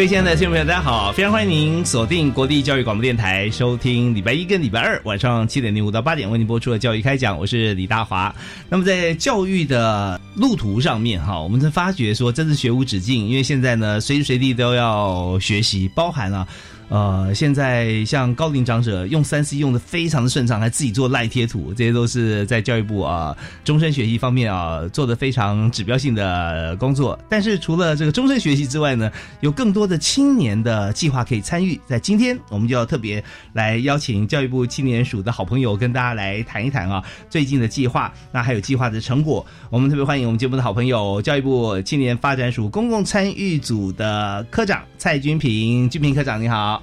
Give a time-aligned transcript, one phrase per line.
[0.00, 1.12] 各位亲爱的听众朋友，大家好！
[1.12, 8.34] 非常欢迎您锁定国立教育广播电台，收听礼拜一跟礼拜二晚上七点零五到八点为您播出的教育开讲，我是李大华。
[8.70, 16.48] 那么在教育的路途上面，哈，我们在发觉说，真是学无止境，因为现在呢，随时随地都要学习，包含了。
[16.90, 27.16] 呃，现在像高龄长者用三 C 用的非常的顺畅，还自己做赖贴图，这些都是在教育部啊终身学习方面啊做的非常指标性的工作。
[27.28, 31.80] 但是除了这个终身学习之外呢，有更多的青年的计划可以参与。
[31.86, 39.46] 在今天，我们就要特别来邀请教育部青年署的好朋友跟大家来谈一谈啊最近的计划，那还有计划的成果。
[39.70, 46.79] 我们特别欢迎我们节目的好朋友教育部青年发展署公共参与组的科长蔡君平，君平科长你好。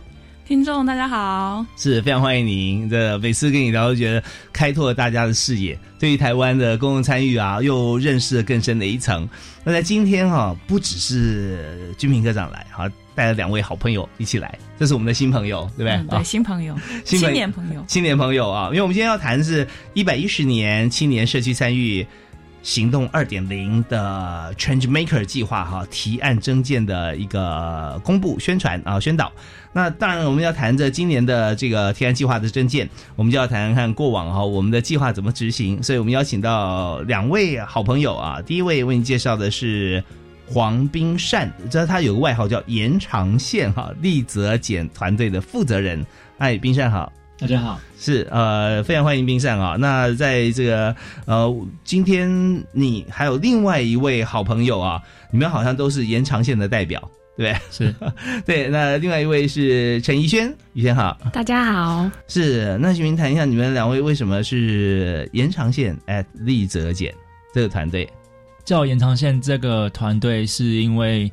[0.48, 2.90] 听众大家好，是非常欢迎您。
[2.90, 9.28] 这每次跟你聊，都觉得开拓了大家的视野，对于台湾的公共参与啊，又认识了更深的一层。
[9.66, 16.18] 那在今天哈，不只是军平科长来，哈，带了两位好朋友一起来，这是我们的新朋友，对不对？
[16.18, 22.08] 对，新朋友，青年朋友，青年朋友啊，因为我们今天要谈的是一百一十年青年社区参与。
[22.68, 29.32] 行动二点零的 Change Maker 计划哈提案征件的一个公布宣传啊宣导。
[29.72, 35.82] 那当然我们要谈着今年的这个提案计划的征件，我们就要谈谈过往哈我们的计划怎么执行。
[35.82, 40.04] 所以我们邀请到两位好朋友啊，第一位为你介绍的是
[40.46, 46.06] 黄冰善，知道他有个外号叫延长线哈立泽简团队的负责人。
[46.38, 47.14] 哎，冰善好。
[47.40, 49.76] 大家好，是呃，非常欢迎冰善啊。
[49.80, 52.28] 那在这个呃，今天
[52.72, 55.00] 你还有另外一位好朋友啊，
[55.30, 57.00] 你们好像都是延长线的代表，
[57.38, 57.62] 对不对？
[57.70, 57.96] 是，
[58.44, 58.68] 对。
[58.70, 62.10] 那另外一位是陈怡轩，怡轩好，大家好。
[62.28, 67.14] 是，那请您谈一下你们两位为什么是延长线 at 立泽简
[67.54, 68.10] 这个团队？
[68.66, 71.32] 叫延长线这个团队，是因为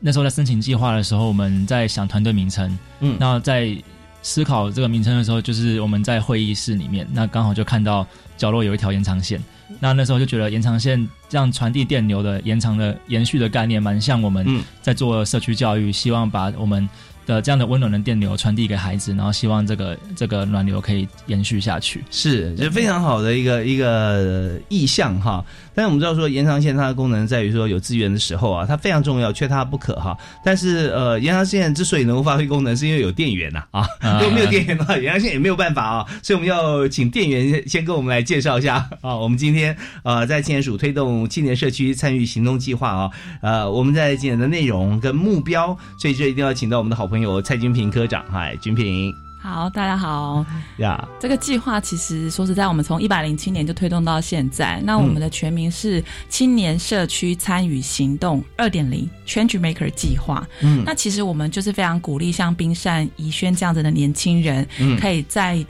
[0.00, 3.72] 那时候在申请计划的时候，我们在想团队名称，嗯，那在。
[4.24, 8.04] 思考这个名称的时候，就是我们在会议室里面，那刚好就看到
[8.36, 9.40] 角落有一条延长线，
[9.78, 14.44] 那那时候就觉得延长线这样传递电流的延长的延续的概念，蛮像我们
[14.82, 16.88] 在做社区教育，希望把我们。
[17.26, 25.44] 的这样的温暖的电流传递给孩子，然后希望这个这个暖流可以延续下去，是是非常好的一个一个意向哈。
[25.74, 30.16] 但是我们知道说延长线它的功能在于说有资源的时候啊，它非常重要，缺它不可哈。
[30.44, 33.88] 但是呃，延长线之所以能够发挥功能，是因为有电源呐啊。
[34.20, 36.06] 如果没有电源的话，延长线也没有办法啊。
[36.22, 39.16] 所以我们要请电源先跟我们来介绍一下啊。
[39.16, 47.13] 我们今天呃在青年署推动青年社区参与行动计划啊，呃我们在今年的内容跟目标，所以这一定要请到我们的好朋友。
[47.14, 50.44] 朋友蔡金平科长，嗨，金平，好，大家好
[50.78, 51.08] 呀。
[51.20, 54.82] 这个计划其实说实在，我们从一百零七年就推动到现在。
[54.84, 60.44] 那我们的全名是青年社区参与行动二点零 Change Maker 计划。
[60.60, 64.66] 嗯，那其实我们就是非常鼓励像冰山、怡轩这样子的年轻人，
[65.00, 65.64] 可以在。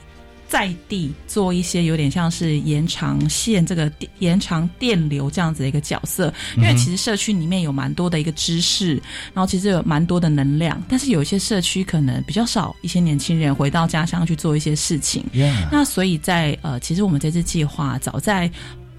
[0.55, 8.95] 在地做一些有点像是延长线这个延长电流这样子的一个角色，因为其实社区里面有蛮多的一个知识，
[9.33, 15.25] 然后其实有蛮多的能量，但是有一些社区可能比较少一些年轻人回到家乡去做一些事情。
[15.73, 18.49] 那所以在呃，其实我们这次计划早在。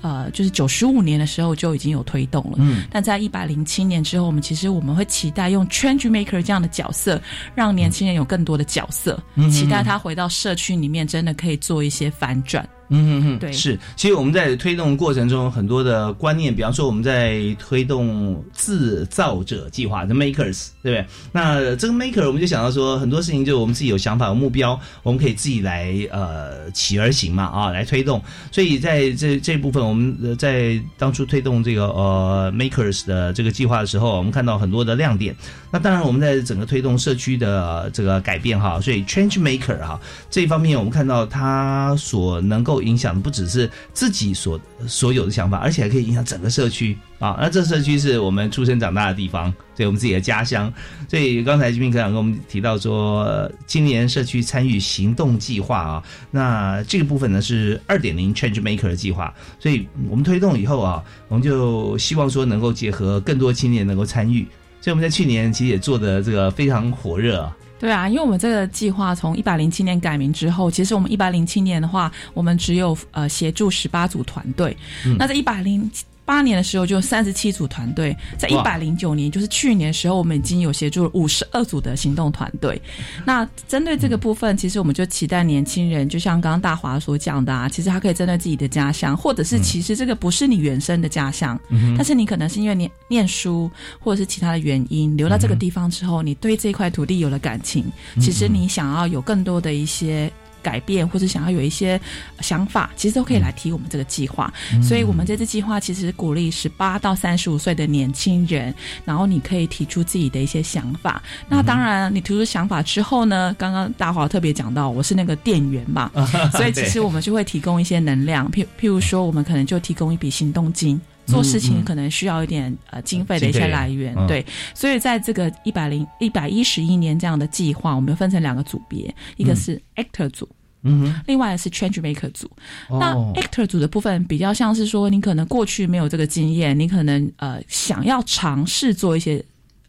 [0.06, 7.20] 呃，就是九十五年的时候就已经有推动了，嗯，但在一百零七年之后，我们其实我们会期待用 change maker 这样的角色，
[7.56, 12.64] 让年轻人有更多的角色，嗯期待他回到社区里面，真的可以做一些反转。
[12.90, 13.80] 嗯嗯嗯，对，是。
[13.96, 21.06] 其实我们在推动过程中，很多的观念，比方说我们在推动制造者计划的 makers，对不对？
[21.32, 28.22] 那这个 maker，我们就想到说，很多事情就是我们自己有想法、有目标，我们可以自己来呃起而行嘛，啊，来推动。
[28.52, 35.34] 所以在这这部分，我们我们在当初推动这个呃 makers 的这个计划的时候，我们看到很多的亮点。
[35.76, 40.00] 那当然，我们在整个推动社区的这个改变哈，所以 change maker 哈
[40.30, 44.58] 这一方面，我们看到它所能够影响的不只是自己所
[44.88, 47.38] 所有的想法，而且还可以影响整个社区啊。
[47.42, 50.72] 那这社区是我们出生长大的地方，对我们自己的家乡。
[51.10, 59.34] 所以刚才金明科长跟我们提到说，今年社区参与行动计划啊，那这个部分呢是二点零 change maker 的计划。
[59.60, 64.48] 所以我们推动以后啊，我们就希望说能够结合更多青年能够参与。
[64.86, 67.52] 所以我们在去年其实也做的这个非常火热。
[67.80, 74.78] 对啊，因为我们这个计划从一百零七年改名之后，其实我们一百零七年的话，我们只有呃协助十八组团队。
[75.18, 75.90] 那在一百零
[76.26, 82.82] 八年的时候就三十七组团队，在一百零九年，就是去年的时候，我们已经有协助了五十二组的行动团队。
[83.24, 91.60] 那针对这个部分，其实我们就期待年轻人，就像刚刚大华所讲的啊，其实他可以针对自己的家乡，或者是其实这个不是你原生的家乡，
[91.96, 93.70] 但是你可能是因为念念书
[94.00, 97.86] 或者是其他的原因留到这个地方之后，你对这块土地有了感情，
[98.20, 100.32] 其实你想要有更多的一些。
[100.66, 102.02] 改变或者想要有一些
[102.40, 104.52] 想法，其实都可以来提我们这个计划。
[104.82, 108.74] 所以，我们这次计划其实鼓励十八到三十五岁的年轻人，
[109.06, 111.22] 然后你可以提出自己的一些想法。
[111.48, 116.10] 那当然，你提出想法之后呢，刚刚大华特别讲到，我是那个店员嘛，
[116.54, 124.16] 所以其实我们就会提供一些能量，譬譬如说，我们可能就提供一笔行动金，做事情可能需要一点呃经费的一些来源。
[124.28, 130.48] 对，所以在这个一百零一百一十一年这样的计划，我们分成两个组别，一个是 actor 组。
[130.84, 132.50] 嗯，另外是 change maker 组，
[132.90, 139.44] 那 actor 组的部分比较像是说，你可能过去没有这个经验，你可能呃想要尝试做一些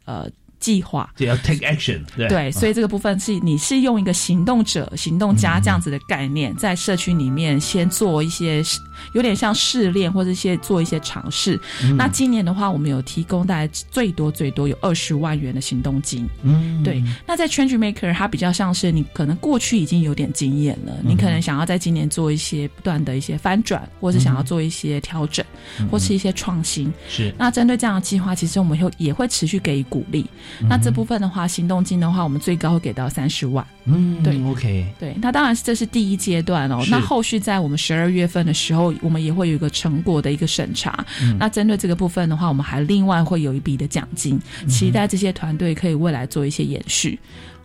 [0.04, 0.28] 呃。
[0.58, 8.62] 计划就要 take action，对，所以这个部分是你是用一个行动者、行动家这样子的概念，在社区里面先做一些
[9.12, 11.60] 有点像试炼或者一些做一些尝试。
[11.96, 16.26] 那今年的话，我们有提供大概最多最多有二十万元的行动金。
[16.42, 17.02] 嗯，对。
[17.26, 25.44] 那在 change maker，它比较像是你可能过去已经有点经验了，你可能想要在今年做一些不断的一些翻转，或是想要做一些调整，
[25.90, 26.92] 或是一些创新。
[27.08, 27.32] 是。
[27.38, 30.24] 那针对这样的计划，其实我们会也会持续给予鼓励。
[30.68, 33.66] 那这部分的话，行动金的话，我们最高会给到三十万。
[33.84, 35.14] 嗯，对，OK，对。
[35.20, 36.84] 那当然，这是第一阶段哦。
[36.90, 41.04] 那后续在我们十二月份的时候，我们也会有一个成果的一个审查。
[41.38, 47.18] 那针对这个部分的话，我们还另外会有一笔的奖金，期待这些团队可以未来做一些延续。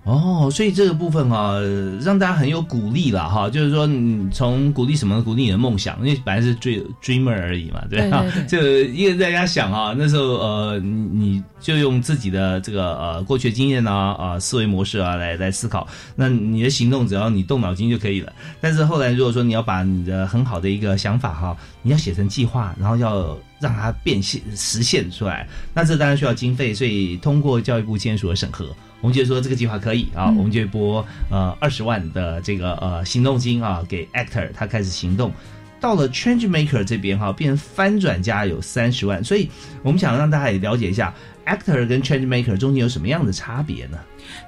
[0.04, 1.60] 哦，所以这个部分啊，
[2.02, 3.48] 让大家很有鼓励了哈。
[3.48, 5.22] 就是说，你从鼓励什么？
[5.22, 8.26] 鼓励你的梦想，因为本来是 dream dreamer 而已嘛，对吧？
[8.48, 15.88] 就一个人在家想啊，那时候呃，你就用自己的这个呃过去的经验啊啊思维模式啊来来思考。
[16.16, 18.34] 那你的行动只要你动脑筋就可以了。
[18.60, 28.66] 但是后来如果说你要把你的很好的一个想法哈，你要写成计划，然后要让它变现实现出来，那这当然需要经费，所以通过教育部签署的审核。
[29.02, 35.32] 我们就说这个计划可以啊，我们就拨呃二十万的这个呃行动金啊给 actor，他开始行动。
[35.80, 39.50] 到了 change maker 这边哈，变翻转家有三十万，所以
[39.82, 41.12] 我们想让大家也了解一下
[41.48, 43.98] actor 跟 change maker 中间有什么样的差别呢？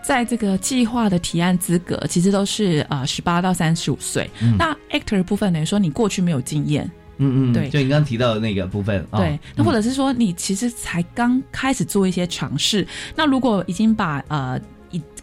[0.04, 4.30] 在这个计划的提案资格，其实都是呃十八到三十五岁。
[4.60, 6.88] 那 actor 部分等于说你过去没有经验。
[7.24, 14.60] 嗯嗯，对，就你刚刚提到的那个部分，对，那或者是说你其实才刚开始做一些尝试，那如果已经把呃。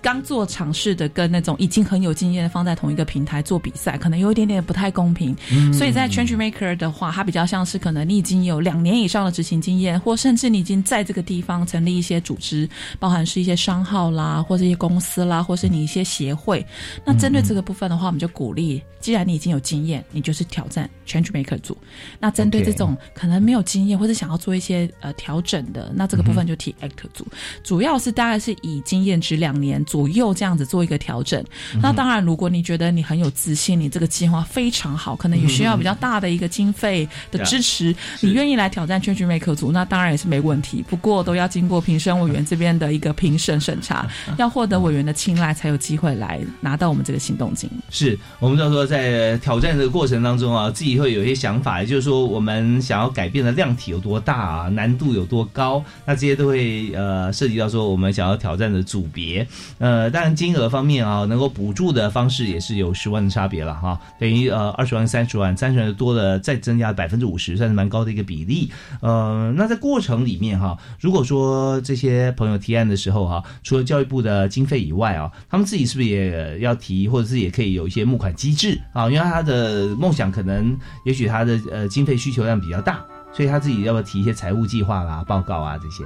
[0.02, 5.36] 刚做尝试的跟那种已经很有经验的放在同一个平台做比赛，可能有一点点不太公平。
[5.72, 16.64] 所以在 Change Maker 的话，它比较像是可能你已经有两年以上的执行经验，或甚至你已经在这个地方成立一些组织，包含是一些商号啦，或是一些公司啦，或是你一些协会。
[17.04, 21.76] 那针对这个部分的话，我们就鼓励，既然你已经有经验，你就是挑战 Change Maker 组。
[22.18, 27.26] 那针对这种可能没有经验或者想要做一些呃调整的，那这个部分就提 Act 组。
[27.62, 29.84] 主要是大概是以经验值两年。
[29.90, 31.44] 左右这样子做一个调整，
[31.82, 40.84] 那当然，如果你觉得你很有自信，你这个计划非常好，可能也需要比较大的一个经费的支持，你愿意来挑战 Change Maker 组，那当然也是没问题。
[40.88, 47.68] 不过都要经过评审委员这边的一个评审审查， 要获得委员的青睐，才有机会来拿到我们这个行动金。
[47.90, 59.44] 是我们到时候在挑战这个过程当中啊，自己会有一些想法，也就是说，我们想要改变的量体有多大啊，难度有多高，那这些都会呃涉及到说我们想要挑战的组别。
[59.80, 68.70] 呃，当然金额方面啊，能够补助的方式也是有十万的差别了哈，等于呃二十万三十万，三十万多了再增加百分之五十，算是蛮高的一个比例。
[69.00, 79.06] 呃，那在过程里面哈，如果说这些朋友提案的时候哈，除了教育部的经费以外啊，他们自己是不是也要提，或者是也可以有一些募款机制啊？
[79.08, 86.04] 因为他的梦想可能，也许他的呃经费需求量比较大，所以他自己要不要提一些财务计划啦、报告啊这些？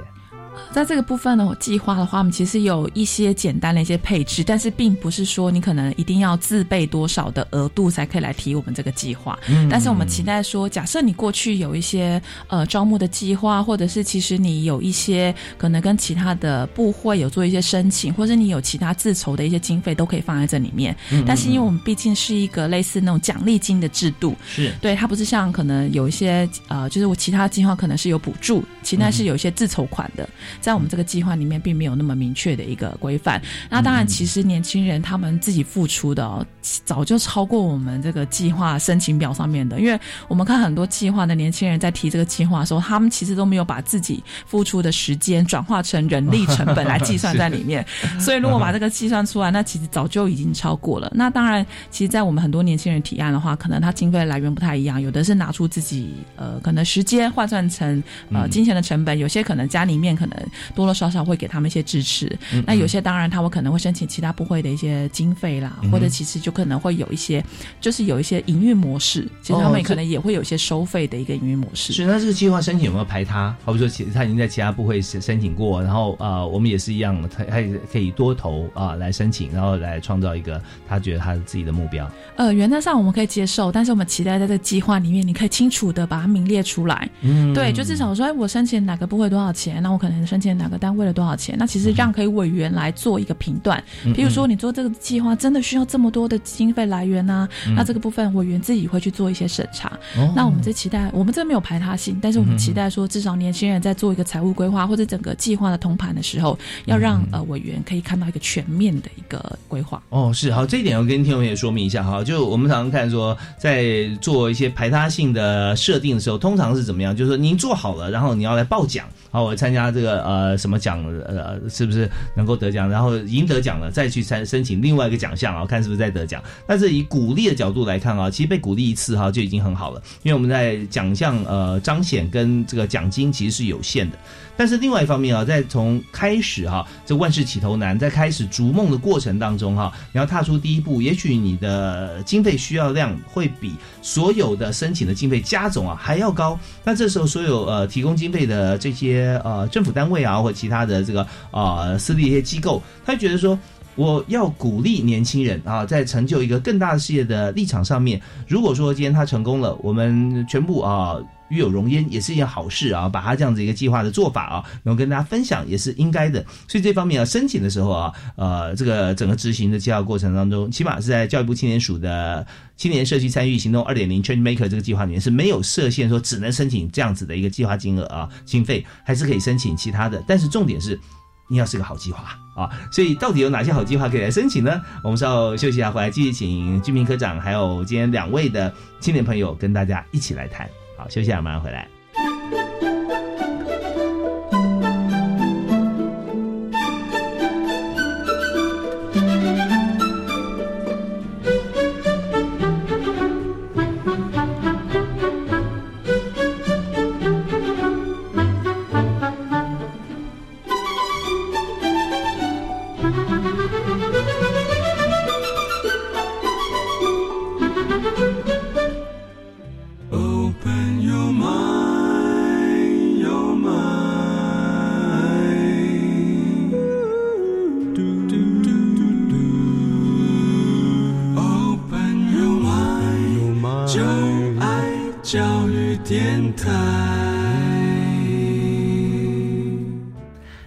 [0.71, 9.37] 在这个部分呢，计划的话，我们其实有一些简单的一些配置，但是并不是说你可能一定要自备多少的额度才可以来提我们这个计划。
[9.47, 20.95] 嗯，但是我们期待说，假设你过去有一些呃招募的计划，或者是其实你有一些可能跟其他的部会有做一些申请，或者你有其他自筹的一些经费，都可以放在这里面。
[21.11, 30.27] 嗯，但是因为我们毕竟是一个类似那种奖励金的制度，是对它不是像可能有一些呃，就是我其他计划可能是有补助，其他是有一些自筹款的。
[30.59, 33.41] 在我们这个计划里面，并没有那么明确的一个规范。
[33.69, 39.79] 那当然，其实年轻人他们自己付出的，早就超过我们这个计划申请表上面的。
[39.79, 47.85] 因为我们看很多计划的年轻人在提这个计划的时候，他们其实都没有把自己付出的时间转化成人力成本来计算在里面。
[48.19, 51.11] 所以，如果把这个计算出来，那其实早就已经超过了。
[51.15, 60.34] 那当然，其实，在我们很多年轻人提案的话，可能他经费来源不太一样，有的是拿出自己呃，可能时间换算成呃金钱的成本，有些可能家里面可能。
[60.73, 62.31] 多多少少会给他们一些支持，
[62.65, 67.43] 那有些当然他们可能会申请其他部会的一些经费啦，或者其实就可能会有一些，
[67.79, 71.93] 就是有一些营运模式，其实他们可能也会有一些收费的一个营运模式。
[71.93, 73.55] 是，那这个计划申请有没有排他？
[73.63, 77.57] 好比说，其实他已经在其他部会申申请过，然后呃，我们也是一样，他他
[77.91, 82.09] 可以多投啊来申请，然后来创造一个他觉得他自己的目标。
[82.35, 87.09] 呃，原则上我们可以接受，但是我们期待在这个计划里面，你可以清楚的把它名列出来。
[87.21, 91.55] 嗯，对，就至少说，哎，我申请哪个部会多少钱，那我可能申请哪个单位了多少钱？
[91.57, 93.81] 那其实让可以委员来做一个评断。
[94.13, 97.47] 比如说，你做这个计划真的需要这么多的经费来源呢？
[97.75, 99.97] 那这个部分委员自己会去做一些审查。
[100.35, 110.01] 那我们这期待，我们这没有排他性，但是我们期待说，至少年轻人在做一个财务规划或者整个计划的通盘的时候，要让呃委员可以看到一个全面的一个规划。
[110.09, 112.23] 哦，是好，这一点要跟听众也说明一下哈。
[112.23, 117.15] 就我们常常看说，在做一些排他性的设定的时候，通常是怎么样？
[117.15, 119.05] 就是说您做好了，然后你要来报奖。
[119.31, 122.89] 好，我参加这个呃什么奖呃是不是能够得奖？
[122.89, 126.41] 然后赢得奖了再去参申请另外一个奖项啊，看是不是再得奖。
[126.67, 134.17] 但是以鼓励的角度来看啊，其实被鼓励一次哈就已经很好了，因为我们在奖项呃彰显跟这个奖金其实是有限的。
[134.57, 146.57] 但是另外一方面啊，在从开始哈，这万事起头难，在开始逐梦的过程当中哈，你要踏出第一步，也许你的经费需要量会比所有的申请的经费加总啊还要高。
[146.85, 153.57] 那这时候所有呃提供经费的这些呃政府单单位啊，或其他的这个啊私立一些机构，他觉得说
[153.95, 161.17] 我要鼓励年轻人啊，在成就一个更大的事业的立场上面，如果说今天他成功了，我们全部啊。
[161.49, 163.07] 与有荣焉也是一件好事啊！
[163.07, 166.43] 把他这样子一个计划的做法啊，能够跟大家分享也是应该的。
[166.67, 180.23] 所以这方面啊，申请的时候啊，呃，这个整个执行的计划过程当中，起码是在教育部青年署的青年社区参与行动二点零 Change Maker 这个计划里面是没有设限说只能申请这样子的一个计划金额啊，经费还是可以申请其他的。
[180.27, 180.99] 但是重点是，
[181.47, 182.69] 你要是个好计划啊！
[182.91, 184.81] 所以到底有哪些好计划可以来申请呢？
[185.03, 190.67] 我们稍后休息一下，回来继续请居民科长还有今天两位的青年朋友跟大家一起来谈。
[190.97, 191.87] 好，休息啊，马上回来。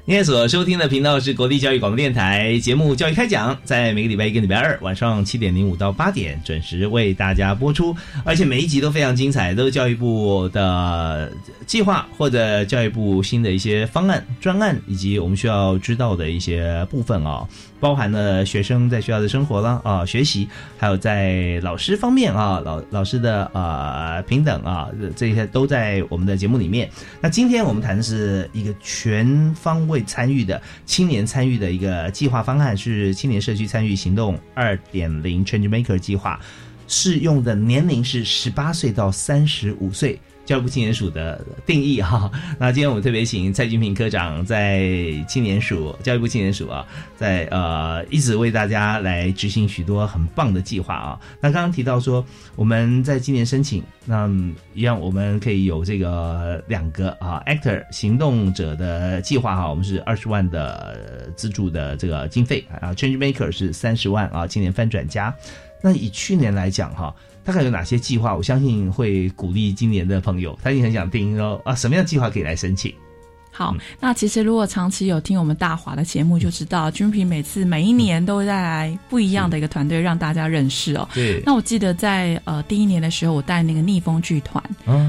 [0.08, 11.30] 今天所收听的频道是国立教育广播电台节目《教育开讲》，在每个礼拜一跟礼拜二晚上七点零五到八点准时为大家播出，而且每一集都非常精彩，都是教育部的
[11.66, 17.46] 计划或者教育部新的一些方案、专案，以及我们需要知道的一些部分啊。
[17.78, 26.90] 包含了学生在学校的生活了啊，学习，还有在老师方面啊，老老师的呃平等啊，这些都在我们的节目里面。
[27.20, 30.04] 那今天我们谈的是一个全方位。
[30.08, 36.40] 参与的青年参与的一个计划方案，是青年社区参与行动二点零 Change Maker 计划，
[36.86, 40.18] 适用的年龄是十八岁到三十五岁。
[40.48, 44.80] 教育部青年署的定义哈， 那今天我们特别请蔡金平科长在
[45.28, 46.86] 青年署教育部青年署啊，
[47.18, 51.20] 在呃一直为大家来执行许多很棒的计划啊。
[51.38, 52.24] 那刚刚提到说
[52.56, 54.26] 我们在今年申请，那
[54.72, 65.34] 一样我们可以有这个两个啊 Actor 行动者的计划哈，我们是二十万的资助的这个经费啊，Change Maker 是三十万啊，青年翻转家。
[65.82, 67.14] 那以去年来讲哈。
[67.48, 68.36] 大概有哪些计划？
[68.36, 72.94] 我相信会鼓励今年的朋友，他已经很想听说啊，什么样计划可以来申请？
[73.50, 81.08] 好，那其实如果长期有听我们大华的节目，就知道君平每次每一年都会带来不一样的一个团队让大家认识哦。
[81.12, 81.42] 对。
[81.44, 84.62] 那我记得在呃第一年的时候，我带那个逆风剧团，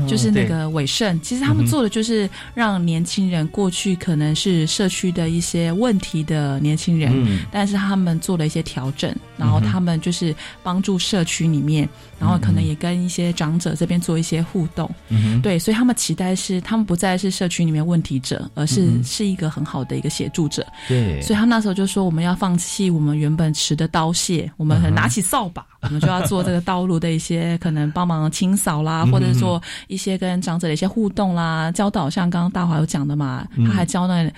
[0.08, 11.88] 就是那个伟盛，其实他们做的就是让年轻人过去可能是社区的一些问题的年轻人，但是他们做了一些调整，然后他们就是帮助社区里面，
[12.20, 14.90] 然后可能也跟一些长者这边做一些互动。
[15.10, 18.50] 嗯对，所以他们期待是他们不再是社区里面问题者。
[18.56, 34.30] 而是是一个很好的一个协助者，对，所以他那时候就说我们要放弃我们原本持的刀械，我们拿起扫把，我们就要做这个道路的一些可能帮忙清扫啦，或者是做一些跟长者的一些互动啦，教导，像刚刚大华有讲的嘛，他还教那。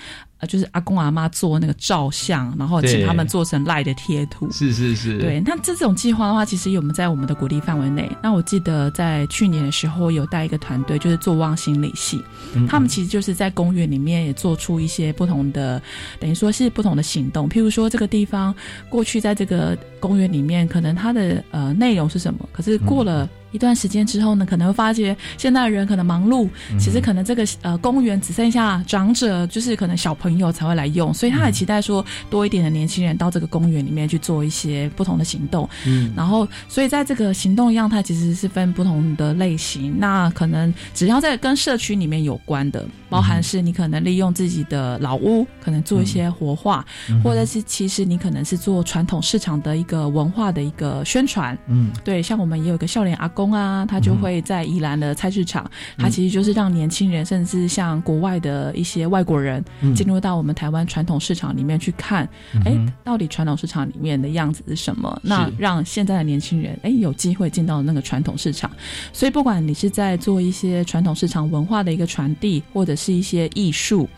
[0.46, 4.50] 就是阿公阿妈做那个照相，然后请他们做成赖的贴图。
[4.50, 5.18] 是是是。
[5.18, 8.10] 对，那这种计划的话，其实我们在我们的鼓励范围内。
[8.22, 12.22] 那我记得在去年的时候，有带一个团队，就是做望心理系，
[12.68, 15.80] 他们其实就是在公园里面也做出一些不同的，
[16.18, 17.48] 等于说是不同的行动。
[17.48, 18.54] 譬如说，这个地方
[18.88, 23.28] 过去在这个公园里面，可能它的呃内容是什么，可是过了。
[23.52, 35.68] 一段时间之后呢，可能会发觉现在人可能忙碌，其实可能这个呃公园只剩下长者，就是可能小朋友才会来用，所以他也期待说多一点的年轻人到这个公园里面去做一些不同的行动。
[35.86, 46.84] 嗯，然后所以在这个行动样态其实是分不同的类型，那可能只要在跟社区里面有关的，包含是你可能利用自己的老屋，可能做一些活化，
[47.22, 51.56] 或者是其实你可能是做传统市场的一个文化的一个宣传。
[51.66, 53.41] 嗯，对，像我们也有个笑脸阿公。
[53.42, 55.68] 工啊，他就会在宜兰的菜市场，
[55.98, 59.64] 他其实就是让年轻人，甚至像国外的一些外国人，
[59.96, 62.28] 进入到我们台湾传统市场里面去看，
[62.64, 65.20] 哎，到底传统市场里面的样子是什么？
[65.24, 68.70] 那让现在的年轻人，哎，有机会进到那个传统市场。
[69.12, 74.08] 所以，不管你是在做一些传统市场文化的一个传递，或者是一些艺术，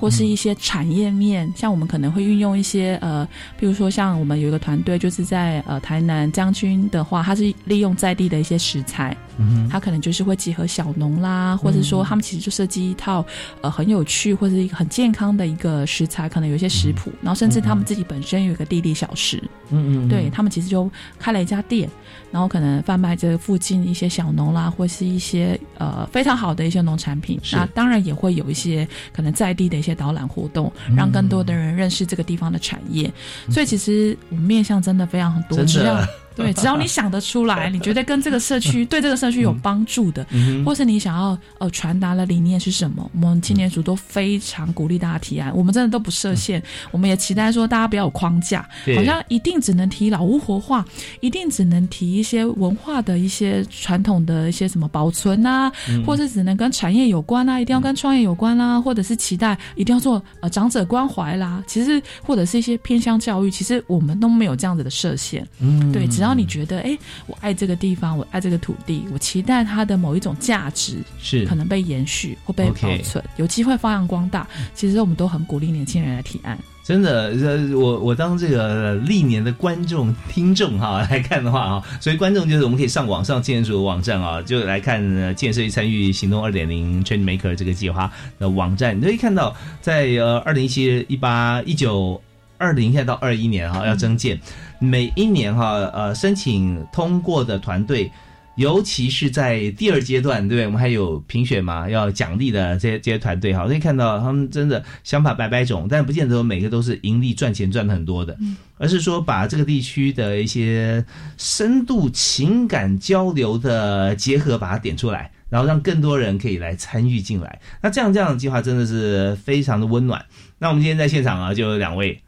[0.00, 3.26] 或是一些产业面，像我们可能会运用一些呃，
[3.58, 8.58] 比如说像我们有一个团队，就是在呃台南将军的话，他是利用在地的一些。
[8.72, 13.24] 食材，嗯，他可能就是会结合小农啦，或者说他们其实就设计一套
[13.60, 21.88] 呃很有趣或者一个很健康的一个食材，可能有一些食谱，然后甚至他们自己本身有一个地利小食，嗯嗯，对他们其实就开了一家店，
[22.30, 33.12] 然后可能贩卖这附近一些小农啦，或是一些呃非常好的一些农产品，那当然也会有一些可能在地的一些导览活动，让更多的人认识这个地方的产业，
[33.50, 36.00] 所以其实我们面向真的非常很多，只要
[36.34, 40.26] 对， 只要你想得出来，你觉得跟这个社区 对这个社区有帮助的，
[40.64, 45.52] 或是你想要呃传达的理念是什么，我们青年组都非常鼓励大家提案。
[45.54, 50.84] 我们真的都不设限，我们也期待说大家不要有框架，好像一定只能提老屋活化，
[51.20, 55.70] 一定只能提一些文化的一些传统的一些什么保存啊，
[56.06, 65.46] 或是只能跟产业有关啊，一定要跟创业有关啦，或者是期待一定要做呃长者关怀啦，其实或者是一些偏向教育，其实我们都没有这样子的设限。
[65.58, 66.06] 嗯，对。
[66.12, 74.46] 只要你觉得，哎，我爱这个地方，我爱这个土地，我期待它的某一种价值是可能被延续或被保存，有机会发扬光大。
[74.74, 76.58] 其实我们都很鼓励年轻人来提案。
[76.84, 85.00] 真的，呃，我我当这个历年的观众听众哈 来看的话啊，所以观众就是我们可以上网上建筑网站啊，就来看
[85.36, 92.20] 建设与参与行动二点零 Change Maker 这个计划的网站，你可以看到在呃二零一七、一八、一九。
[92.58, 94.40] 二零现在到二一年哈，要增建，
[94.82, 98.10] 每一年哈，呃，申请通过的团队，
[98.56, 100.66] 尤其是在第二阶段，对不对？
[100.66, 108.36] 我们还有评选嘛，要奖励的这些这些团队哈，可以看到他们真的想法百百种，但不见得每个都是盈利赚钱赚的很多的，
[108.76, 111.04] 而是说把这个地区的一些
[111.38, 117.60] 深度情感交流的结合，把它点出来，然后让更多人可以来参与进来。
[117.80, 120.24] 那这样这样的计划真的是非常的温暖。
[120.58, 122.20] 那我们今天在现场啊，就有两位。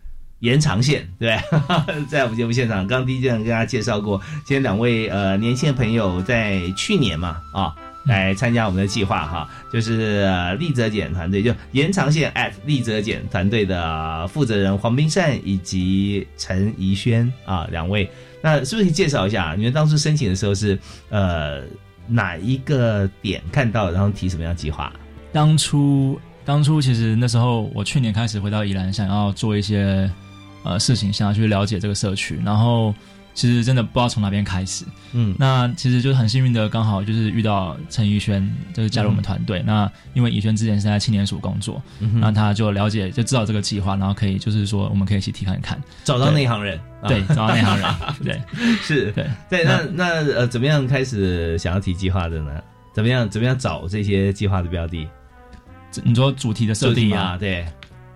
[0.44, 1.38] 延长线对，
[2.06, 10.28] 在我们节目现场，刚第一段跟大家介绍过，今天两位呃年轻的朋友在去年嘛啊，来参加我们的计划哈，就是
[10.60, 18.10] 立泽简团队，就延长线 at 立泽简团队的负责人黄冰善以及陈怡轩啊两位，
[18.42, 19.54] 那是不是可以介绍一下？
[19.56, 20.78] 你们当初申请的时候是
[21.08, 21.62] 呃
[22.06, 24.92] 哪一个点看到，然后提什么样计划？
[25.32, 30.10] 当初当初其实那时候我去年开始回到宜兰，想要做一些
[30.64, 32.92] 呃事情，想要去了解这个社区，然后。
[33.36, 39.60] 其实真的不知道从哪边开始，嗯，那其实就是很幸运的，刚好就是遇到陈怡轩，就是加入我们团队。
[39.66, 48.40] 那因为怡轩之前是在青年署工作，那他就了解，就知道这个计划，然后可以就是说，我们可以一起提看看，找到内行人，对，找到内行人， 对，
[48.80, 49.64] 是，对，对。
[49.64, 52.52] 那那呃，怎么样开始想要提计划的呢？
[52.94, 55.08] 怎么样怎么样找这些计划的标的？
[56.04, 57.36] 你说主题的设定啊？
[57.36, 57.66] 对，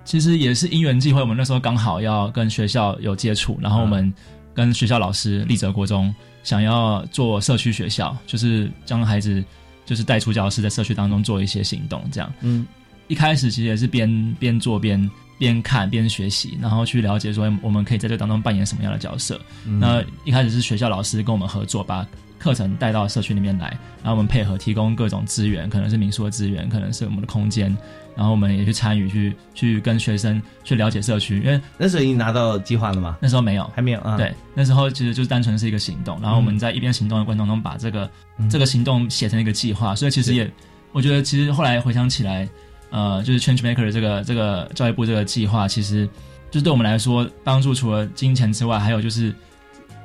[0.08, 4.12] 其实也是因缘际会，我们那时候刚好要跟学校有接触，然后我们。
[4.54, 9.44] 跟学校老师立泽国中想要做社区学校，就是将孩子
[9.86, 12.32] 就是带出教室，在社区当中做一些行动，这样。
[12.40, 12.66] 嗯，
[13.06, 14.98] 一开始其实也是边边做边
[15.38, 19.40] 边看边学习，然后去了解说我们可以在这当中扮演什么样的角色。
[19.80, 22.06] 那一开始是学校老师跟我们合作，把
[22.38, 23.68] 课程带到社区里面来，
[24.02, 27.74] 然后我们配合提供各种资源，可能是民宿的资源，可能是我们的空间。
[28.16, 33.16] 然后我们也去参与，去去跟学生去了解社区，因为那时候已经拿到计划了吗？
[33.22, 34.16] 那时候没有，还没有啊。
[34.16, 38.10] 对，那时候其实就是单纯是一个行动，然后我们在一边行动的过程中，把这个
[38.50, 39.94] 这个行动写成一个计划。
[39.94, 40.50] 所以其实也，
[40.90, 42.48] 我觉得其实后来回想起来，
[42.90, 46.06] 呃，就是 Change Maker 这个这个教育部这个计划，其实
[46.50, 49.34] 就是对我们来说帮助，除了金钱之外，还有就是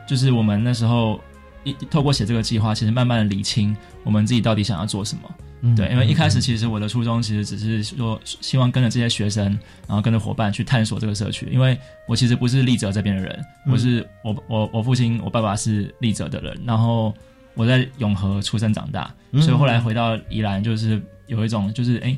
[0.08, 1.20] 就是我们那时候
[1.64, 5.76] 一透过写这个计划，其实慢慢的理清我们自己到底想要做什么。
[5.78, 9.46] 对，因为一开始其实我的初衷其实只是说，希望跟着这些学生，
[9.88, 11.48] 然后跟着伙伴去探索这个社区。
[11.50, 13.42] 因为我其实不是立泽这边的人，
[13.72, 17.14] 我是我我我父亲我爸爸是立泽的人，然后
[17.54, 22.14] 我在永和出生长大，所以后来回到宜兰，就是有一种就是哎，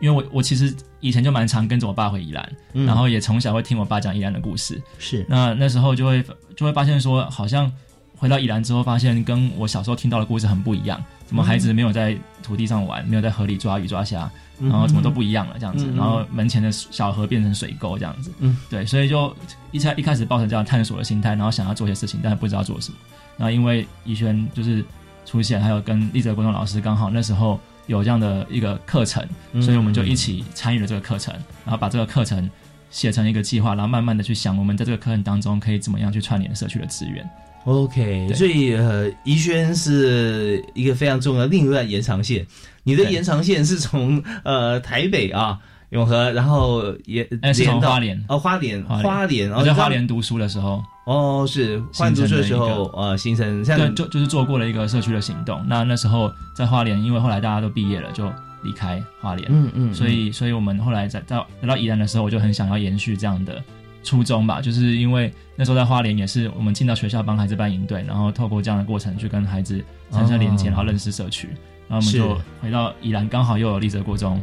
[0.00, 4.80] 因为我我其实以前就蛮常跟着我爸回宜兰，然后也从小会听我爸讲宜兰的故事。
[4.98, 6.24] 是，那那时候就会
[6.56, 7.70] 就会发现说，好像
[8.16, 11.02] 回到宜兰之后，发现跟我小时候听到的故事很不一样。
[11.26, 19.36] 怎么孩子没有在土地上玩，没有在河里抓鱼抓虾，然后怎么都不一样了这样子，然后门前的小河变成水沟这样子，嗯，对，所以就
[19.70, 22.96] 一开一开始抱成这样探索的心态，然后想要做些事情，但是不知道做什么。
[23.36, 24.82] 然后因为怡轩就是
[25.26, 29.26] 出现，还有跟立泽国中老师刚好那时候有这样的一个课程，
[29.60, 32.48] 所以我们就一起参与了这个课程，然后把这个课程
[32.90, 37.28] 写成一个计划，然后慢慢的去想我们在这个课程当中可以怎么样去串联社区的资源。
[37.64, 42.46] OK，所以呃，宜轩是一个非常重要的另一段延长线。
[42.84, 45.58] 你的延长线是从呃台北啊
[45.90, 48.24] 永和，然后也连到花莲。
[48.28, 50.82] 哦花莲花莲，我在花莲读书的时候。
[51.06, 55.64] 哦是花莲读书的时候呃形成对就就是做过了一个社区的行动。
[55.66, 58.30] 那那时候在花莲，因为后来大家都毕业了，就
[58.62, 63.62] 离开花莲，嗯嗯，所以所以我们后来在到来到宜兰的时候，我就很想要延续这样的。
[64.04, 71.48] 初衷吧，就是因为那时候在花莲也是我们进到学校帮孩子办营队，然后透过这样的过程去跟孩子产生连接，然后认识社区，
[71.88, 74.40] 然后我们就回到宜兰，刚好又有立泽国中。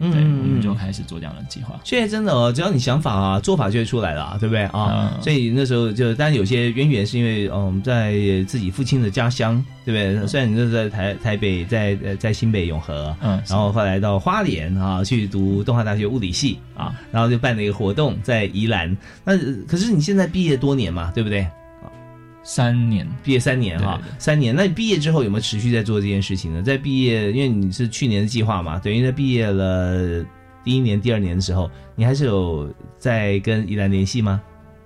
[0.00, 0.10] 嗯，
[0.42, 1.78] 我们就开始做这样的计划。
[1.84, 5.18] 现在真的哦，只要你想法啊，做法就会出来了， 对不对啊？
[5.22, 8.12] 所以那时候就，当然有些渊源是因为，嗯，在
[8.46, 10.26] 自己父亲的家乡，对不对？
[10.26, 18.96] 虽然你是在台台北，在呃在新北永和，嗯，然后后来到花莲啊，去读东华大学物理系啊，然后就办了一个活动在宜兰。
[19.24, 21.46] 那可是你现在毕业多年嘛，对不对？
[22.42, 24.54] 三年毕业三年哈，三年。
[24.54, 26.62] 那你毕业之后有没有持续在做这件事情呢？
[26.62, 30.24] 在毕业，因为你是去年的计划嘛，等于在毕业了
[30.64, 34.40] 第一年、第二年的时候，你还是有在跟宜兰联系吗？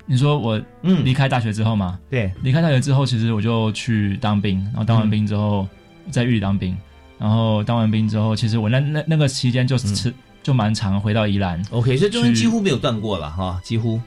[0.04, 1.98] 你说我嗯离开大学之后嘛？
[2.10, 5.66] 对，离开大学之后，其实我就去当兵，然后当完兵之后
[6.10, 6.76] 在狱里当兵，
[7.18, 10.12] 然后当完兵之后，其实我那那那个期间就是
[10.42, 11.62] 就蛮长，回到宜兰。
[11.70, 14.00] OK，所以中间几乎没有断过了哈，几乎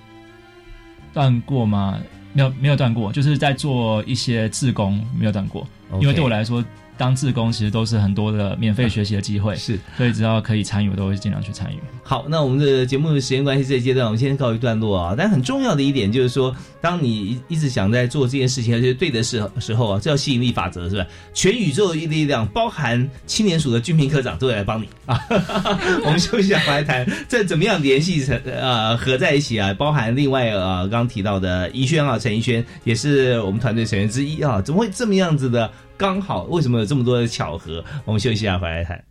[1.13, 1.97] 断过吗？
[2.35, 5.65] 没有没有断过，就是在做一些自工，没有断过。
[6.01, 6.61] 因为对我来说，
[6.97, 11.79] 当志工其实都是很多的免费学习的机会，是，所以只要可以参与，我都会尽量去参与。
[12.03, 15.15] 好，那我们的节目的时间关系，这一阶段我们先告一段落啊。
[15.17, 21.05] 但很重要的一点就是说，当你一直想在做这件事情，而且对的时时候啊，这叫吸引力法则，是吧？
[21.33, 25.19] 全宇宙的力量，包含青年署的军平科长都会来帮你啊。
[26.05, 29.73] 我们休息一下，回来谈这怎么样联系成呃合在一起啊？
[29.73, 35.69] 包含另外呃刚刚提到的怡轩啊，陈怡轩也是我们团队成员之一啊，怎么会这么样子的？
[35.97, 37.83] 刚好，为什么有这么多的巧合？
[38.03, 39.03] 我们休息一下，回来谈。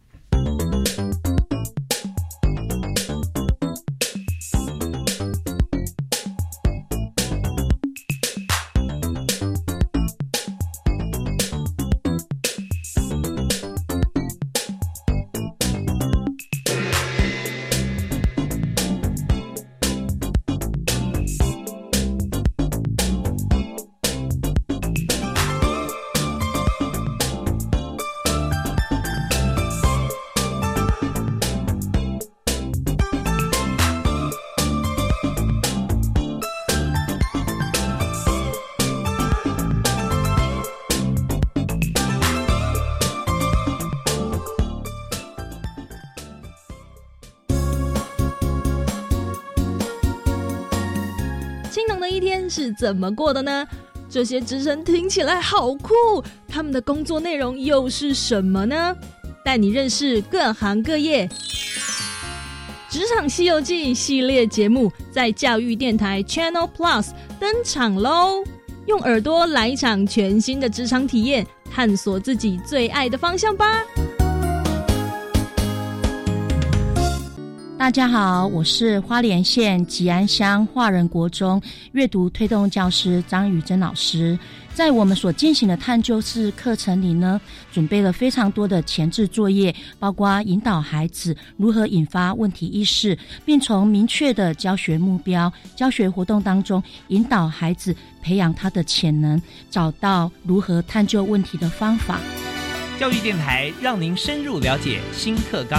[52.85, 53.67] 怎么过的呢？
[54.11, 58.95] 这些职称听起来好酷，他们的工作内容又是什么呢？
[59.43, 61.27] 带你认识各行各业。
[62.91, 67.09] 职场西游记系列节目在教育电台 Channel Plus
[67.41, 68.45] 登场喽！
[68.85, 73.83] 用耳朵来一场全新的职场体验，探索自己最爱的方向吧。
[77.85, 81.61] 大家好，我是花莲县吉安乡华人国中
[81.93, 84.39] 阅读推动教师张宇珍老师。
[84.73, 87.39] 在我们所进行的探究式课程里呢，
[87.71, 102.19] 准备了非常多的前置作业，包括引导孩子如何引发问题意识，并从明确的教学目标、教学活动当中引导孩子培养他的潜能，找到如何探究问题的方法。
[102.99, 105.79] 教育电台让您深入了解新课纲。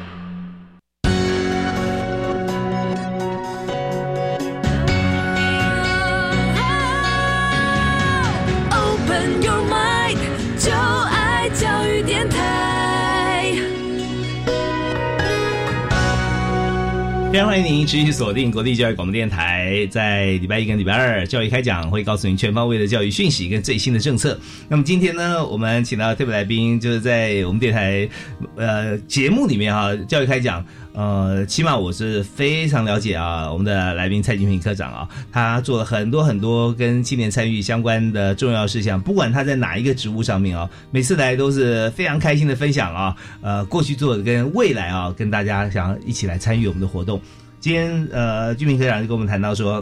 [17.31, 24.37] 非常欢迎您持续锁定国立教育广播电台，在礼拜一跟礼拜二教育开讲会告诉您全方位的教育讯息跟最新的政策。
[24.67, 28.09] 那么今天呢，我们请到特别来宾，就是在我们电台
[28.57, 30.65] 呃节目里面哈，教育开讲。
[30.93, 47.20] 呃，起码我是非常了解啊，我们的来宾蔡金平科长啊，他做了很多很多跟青年参与相关的重要事项，不管他在哪一个职务上面啊，每次来都是非常开心的分享啊，呃，过去做的跟未来啊，跟大家想要一起来参与我们的活动。
[47.61, 49.81] 今天呃，居民科长就跟我们谈到说。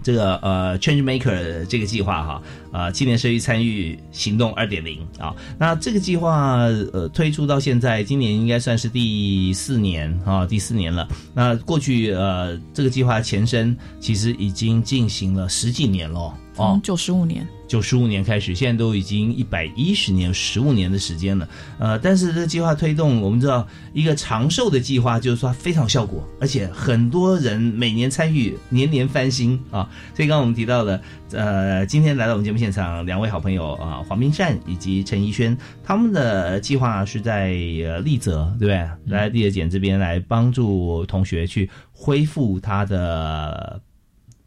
[0.00, 2.42] 这个呃，Change Maker 这个计划哈，
[2.72, 6.60] 呃，青年社区参与行动二点零啊，那这个计划
[6.92, 11.06] 呃推出到现在，今年应该算是第四年啊，第四年了。
[11.34, 16.32] 那过去呃，这个计划前身其实已经进行了十几年了。
[16.58, 21.48] 从九十五年，九十五年开始，现在都已经一百一十年，十五年的时间了。
[21.78, 29.88] 呃，但是这个计划推动，我们知道一个长寿的计划，就是说非常效果，而且很多人每年参与，年年翻新啊。
[30.16, 39.14] 所以刚刚我们提到的，呃，今天来到我们节目现场两位好朋友啊，黄明善以及陈怡轩，他们的计划是在呃丽泽，对不对？
[39.16, 43.80] 来丽泽简这边来帮助同学去恢复他的，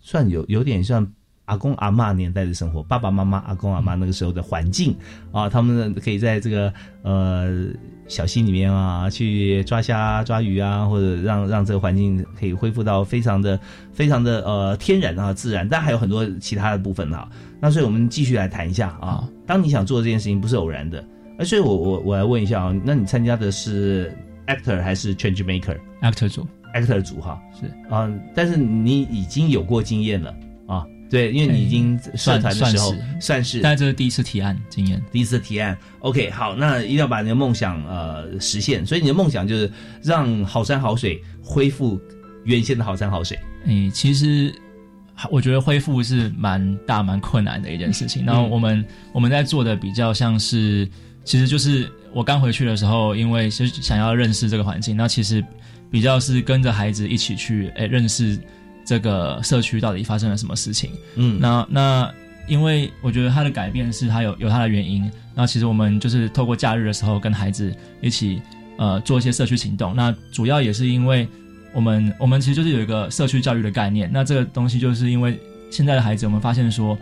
[0.02, 1.10] 算有有点像。
[1.52, 4.96] 阿公阿妈年代的生活，爸爸妈妈、阿公阿妈那个时候的环境
[5.34, 7.68] 啊，他们可以在这个呃
[8.08, 13.60] 小溪里面啊去抓虾、抓鱼啊，或者让让这个环境可以恢复到非常的、
[13.92, 15.68] 非常的呃天然啊自然。
[15.68, 17.28] 但还有很多其他的部分啊。
[17.60, 19.28] 那所以我们继续来谈一下啊。
[19.46, 21.04] 当你想做这件事情，不是偶然的。
[21.38, 24.10] 而所以我我我来问一下啊，那你参加的是
[24.48, 30.36] actor 还是 change maker？actor 组，actor 组哈是啊，但是你已经有过经验了啊。
[31.12, 35.78] 对，因为你已经社团的时候算是，但这是第一次提案经验，第一次提案。
[36.00, 38.86] OK，好，那一定要把你的梦想呃实现。
[38.86, 39.70] 所以你的梦想就是
[40.02, 42.00] 让好山好水恢复
[42.46, 43.38] 原先的好山好水。
[43.66, 44.56] 诶，其实
[45.30, 48.26] 我觉得恢复是蛮大蛮困难的一件事情。
[48.26, 50.90] 然后我们我们在做的比较像是，
[51.26, 55.44] 其实就是我刚回去的时候，因为是想要认识这个环境，那其实
[55.92, 58.40] 比较是跟着孩子一起去诶认识。
[58.86, 60.92] 这个社区到底发生了什么事情？
[61.16, 62.14] 嗯，那那
[62.48, 65.10] 因为我觉得它的改变是它有有它的原因。
[65.34, 68.42] 那其实我们就是透过假日的时候跟孩子一起
[68.78, 69.96] 呃做一些社区行动。
[69.96, 71.28] 那主要也是因为
[71.74, 74.10] 我们我们其实就是有一个社区教育的概念。
[74.12, 75.40] 那这个东西就是因为
[75.70, 76.98] 现在的孩子，我们发现说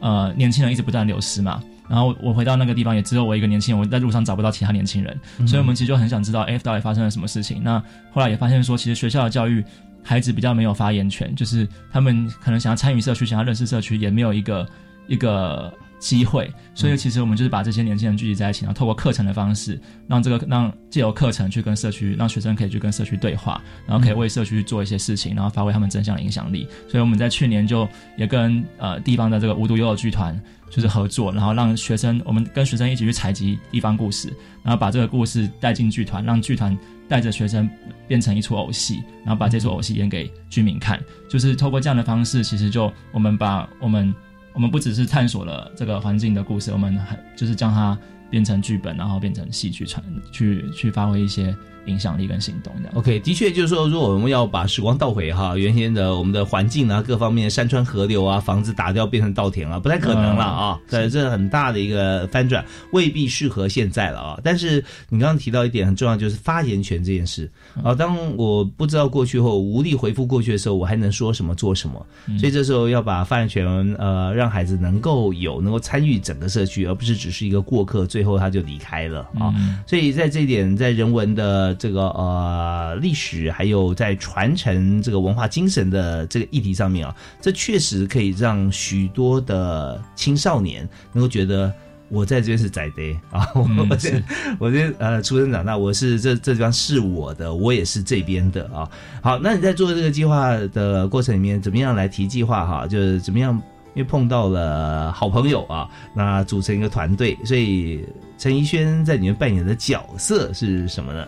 [0.00, 1.62] 呃年轻人一直不断流失嘛。
[1.88, 7.62] 然后我回到那个地方也只有我一个年轻人，我在路上找不到其他年轻人，所以我们其实就很想知道 F 到底发生了什么事情。
[7.62, 9.64] 那后来也发现说，其实学校的教育。
[10.06, 14.66] 孩子比较没有发言权，就是他们可能想要参与社区，想要认识社区，也没有一个
[15.08, 15.72] 一个。
[15.98, 26.68] 机会，所以其实我们就是把这些年轻人聚集在一起，然后透过课程的方式，让这个让借由课程去跟社区，让学生可以去跟社区对话，然后可以为社区做一些事情，然后发挥他们正向的影响力。
[26.86, 27.88] 所以我们在去年就
[28.18, 30.38] 也跟呃地方的这个无独有偶剧团
[30.68, 34.30] 就是合作，然后让学生我们跟学生一起去采集地方故事，
[34.62, 36.76] 然后把这个故事带进剧团，让剧团
[37.08, 37.68] 带着学生
[38.08, 41.02] 变成一出偶戏，然后把这出偶戏演给居民看。
[41.28, 44.14] 就是透过这样的方式，其实就我们把我们。
[44.54, 47.98] 我们不只是探索了这个环境的故事，我们还就是将它
[48.30, 51.54] 变成剧本，然后变成戏剧传，去去发挥一些。
[51.86, 60.80] 影响力跟行动的，OK，的确就是说，如果我们要把时光倒回哈，原先的我们的环境啊，各方面山川河流啊，房子打掉变成稻田啊，不太可能了啊。
[60.90, 64.40] 对，这是很大的一个翻转，未必适合现在了啊。
[64.42, 67.48] 但是你刚刚提到一点很重要，就是发言权这件事
[67.82, 67.94] 啊。
[67.94, 72.04] 当我不知道过去后无力回复过去的时候，我还能说什么做什么？
[72.38, 73.66] 所以这时候要把发言权
[73.98, 79.54] 呃，让孩子能够有，能够参与整个社区，而不是只是一个过客，最后他就离开了啊。
[79.86, 81.75] 所以在这一点，在人文的。
[81.78, 91.72] 这个呃历史还有在传承这个文化精神的这个议题上面啊，这确实可以让许多的青少年能够觉得
[92.08, 94.22] 我在这边是宅的 啊，我这
[94.58, 98.88] 我这呃出生长大，我是这这地方是我的，我也是这边的啊。
[99.20, 102.86] 好，那你在做这个计划的过程里面，怎么样来提计划哈？
[102.86, 103.60] 就是怎么样，
[103.94, 108.06] 因为碰到了好朋友啊，那组成一个团队，所以
[108.38, 111.26] 陈怡轩在里面扮演的角色是什么呢？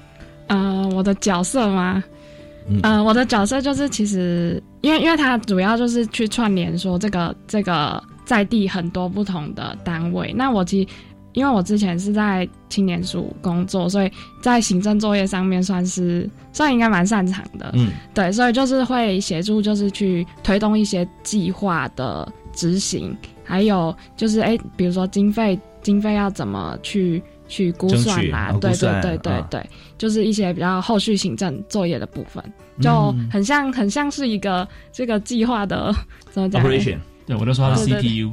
[0.49, 2.03] 呃，我的角色吗？
[2.83, 10.35] 嗯，我的角色就是其实，因为因为他主要就是去串联说这个这个在地很多不同的单位。
[10.37, 10.89] 那我其实
[11.33, 17.71] 因为我之前是在青年署工作，所以在行政作业上面算是算应该蛮擅长的。
[17.73, 27.23] 嗯，对，所以就是会协助，就是去推动一些计划的执行，还有就是哎，比如说经费经费要怎么去。
[27.49, 32.45] 去估算啦，对对对对对，就是一些比较后续行政作业的部分，
[32.81, 35.93] 就很像很像是一个这个计划的
[36.31, 36.99] 怎么讲？operation，？
[37.27, 38.31] 对，我都说它是 CPU。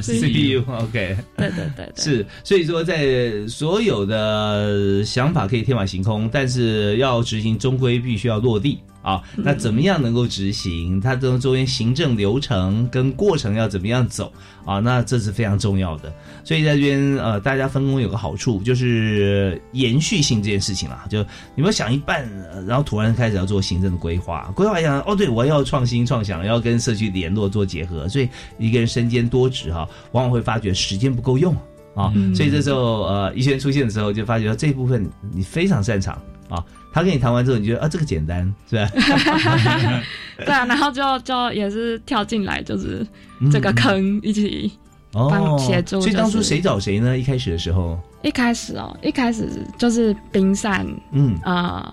[0.00, 9.22] CPU，OK，对对 对，是，所以说在所有的想法可以天马行空，但是要执行终归必须要落地啊。
[9.36, 10.98] 那怎么样能够执行？
[10.98, 14.32] 它这中间行政流程跟过程要怎么样走
[14.64, 14.78] 啊？
[14.78, 16.10] 那这是非常重要的。
[16.42, 21.04] 所以在这边呃，大家分工有个好处就是延续性这件事情啦。
[21.10, 21.22] 就
[21.54, 22.26] 你们想一半，
[22.66, 28.26] 然后突然开始要做行政的规划，规划一下哦，对我要创新创想，要跟社区联络做结合，所以
[28.58, 28.78] 一个。
[28.78, 31.52] 人身兼多职哈，往往会发觉时间不够用
[31.96, 36.14] 啊，所以这时候呃，一轩出现的时候，就发觉这一部分你非常擅长
[36.48, 36.64] 啊。
[36.92, 38.90] 他跟你谈完之后，你觉得啊，这个简单是吧？
[40.38, 43.06] 对啊，然后就就也是跳进来，就是
[43.50, 44.72] 这个坑一起
[45.12, 46.00] 帮协助。
[46.00, 47.16] 所以当初谁找谁呢？
[47.16, 51.92] 一开始的时候，一开始哦，一开始就是冰扇，嗯啊。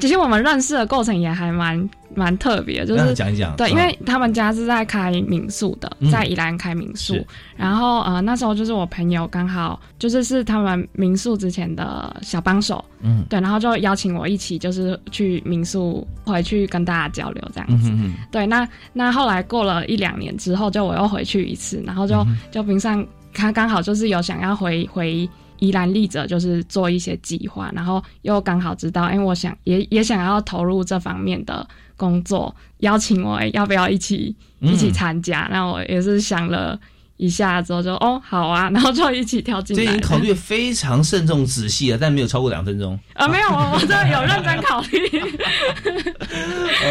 [0.00, 3.54] 其实我们认识的过程也还蛮蛮特别，就是讲一讲。
[3.54, 7.14] 对，因为他们家是在开民宿的，在宜兰开民宿。
[7.54, 17.92] 然后呃，那时候就是我朋友刚好就是是他们民宿之前的小帮手，嗯，对，然后就邀请我一起就是去民宿回去跟大家交流这样子。
[18.32, 25.28] 对，那那后来过了一两年之后，就我又回去一次，然后就就冰上他刚好就是有想要回回。
[25.64, 35.48] 宜兰立者就是做一些计划，然后又刚好知道，因为我想也也想要投入这方面的工作，邀请我要不要一起一起参加？
[35.50, 36.78] 那我也是想了。
[37.16, 39.84] 一下之后就哦好啊， 然后就一起跳进来。
[39.84, 44.98] 这已经考虑非常慎重仔细了，但没有超过两分钟 啊，没有，我 我真的有认真考虑。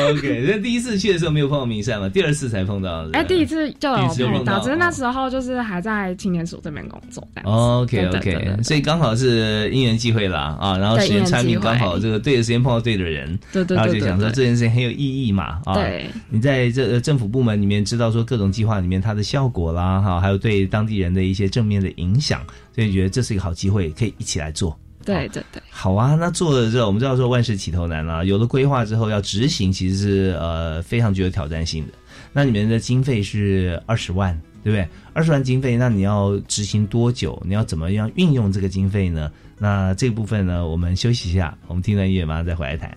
[0.10, 3.06] OK，那第一次去的时候没有碰到明善嘛，第二次才碰到。
[3.12, 3.96] 哎，第一次就有
[4.30, 7.28] 碰到，只是那时候就是还在青年署这边工作。
[7.44, 15.74] OK OK，所以刚好是因缘际会啦啊，然后时间差命刚好这个对的时间碰到对的人，对对，然后就想说这件事情很有意义嘛啊。
[15.74, 20.13] 对，你在这政府部门里面知道说各种计划里面它的效果啦哈。
[20.20, 24.78] 还有对当地人的一些正面的影响，所以觉得这是一个好机会，可以一起来做。
[25.06, 26.16] 对对对，好啊！
[26.18, 31.94] 那做了之后，我们知道说万事起头难啊，有了规划之后要执行，其实是呃非常具有挑战性的。
[32.32, 34.34] 那你们的经费是二十万，
[34.64, 34.88] 对不对？
[35.12, 37.38] 二十万经费，那你要执行多久？
[37.46, 39.30] 你要怎么样运用这个经费呢？
[39.58, 42.96] 那这部分呢，我们休息一下，我们听段音乐，马上再回来谈。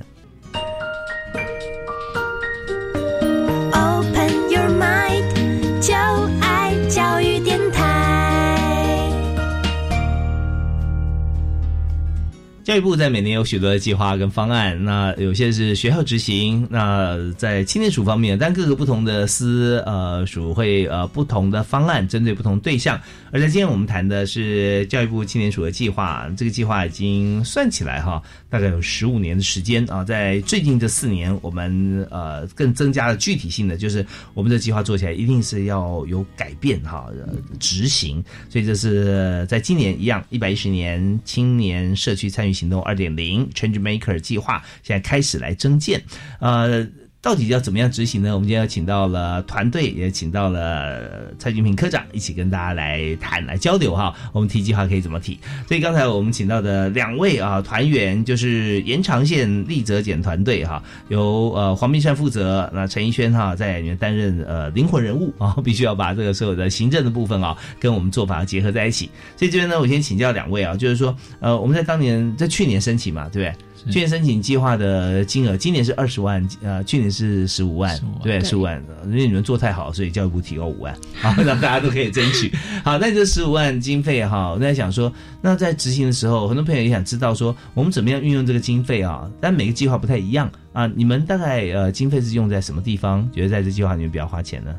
[12.67, 16.67] 教育部在每年有许多的计划跟方案，那有些是学校执行。
[16.69, 23.01] 那在青年署方面，但各个不同的司呃署会呃不同的方案，针对不同对象。
[23.31, 30.03] 而在今天我们谈的是教育部青年署的计划，这个计划已经算起来哈，大概有十五年的时间啊。
[30.03, 34.05] 在最近这四年，我们呃更增加了具体性的，就是
[34.35, 38.21] 我们的计划做起来一定是要有改变哈，呃执行。
[38.51, 42.56] 所以这是在今年一样，一百一十年青年社区参与。
[42.57, 46.03] 行动二点零 Change Maker 计划现在开始来增建，
[46.41, 46.89] 呃。
[47.27, 48.33] 到底要怎么样执行呢？
[48.33, 51.03] 我们今天要请到了团队，也请到了
[51.41, 54.15] 蔡金平科长一起跟大家来谈、来交流哈。
[54.33, 55.37] 我们提计划可以怎么提？
[55.67, 69.11] 所以刚才我们请到的两位啊团员就是延长线立泽检团队哈，由呃黄明善负责，那陈怡轩哈在里面担任呃灵魂人物啊， 必须要把这个所有的行政的部分啊跟我们做法结合在一起。
[69.37, 73.66] 所以这边呢，我先请教两位啊，就是说呃我们在当年在去年申请嘛，对不对？
[73.91, 78.83] 去年申请计划的金额，今年是二十万，呃，去年是十五万，对，十五万。
[79.05, 82.53] 因为你们做太好，所以教育部提高五万，好，让大家都可以争取。
[82.85, 89.31] 好，那这十五万经费哈，我在想说，那在执行的时候，很多朋友也想知道说，我们怎么样运用这个经费啊？
[89.41, 93.29] 但每个计划不太一样啊，你们大概呃经费是用在什么地方？
[93.33, 94.75] 觉得在这计划里面比较花钱呢？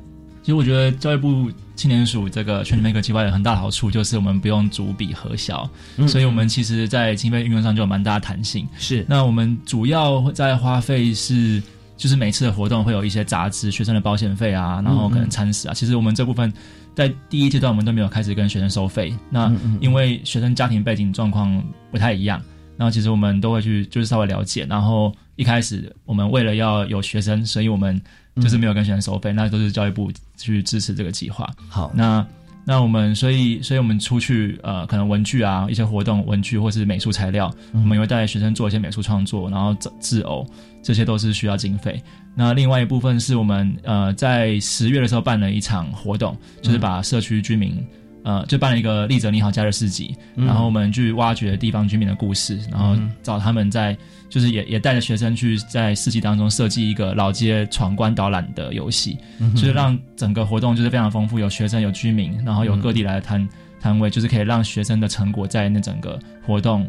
[0.47, 5.69] 其实我觉得教育部青年署这个全民 Maker 计划有很大的好处，就是我们不用逐笔核销，
[6.07, 8.65] 所以我们其实在经费运用上就有蛮大的弹性。
[8.77, 11.61] 是，那我们主要在花费是，
[11.97, 15.73] 就是每次的活动会有一些杂志、学生的保险费啊，然后可能餐食啊。
[15.73, 16.53] 其实我们这部分
[16.95, 22.41] 在第一阶段我们都没有开始跟学生收费，那因为学生家庭背景状况不太一样，
[22.77, 28.01] 然后其实我们都会去就是稍微了解，然后一开始我们为了要有学生，所以我们。
[28.41, 31.49] 就是没有跟学生收费，那都是教育部去支持这个计划。
[31.69, 32.25] 好，那
[32.65, 40.45] 那我们所以所以我们出去呃，可能文具啊，一些活动文具或是美术材料，我们也会带学生做一些美术创作，然后制制偶，
[40.83, 42.01] 这些都是需要经费。
[42.35, 47.85] 那另外一部分是我们呃在十月的时候办了一场活动，就是把社区居民。
[48.27, 53.97] 呃，就办了一个立泽你好假日市集，然后我们去挖掘地方居民的故事，然后找他们在，
[54.27, 59.17] 就是也也带着学生去在市集当中设计一个老街闯关导览的游戏，
[59.55, 63.47] 就是让整个活动就是非常丰富，有学生有居民，然后有各地来的摊
[63.79, 66.85] 摊位，就是可以让学生的成果在那整个活动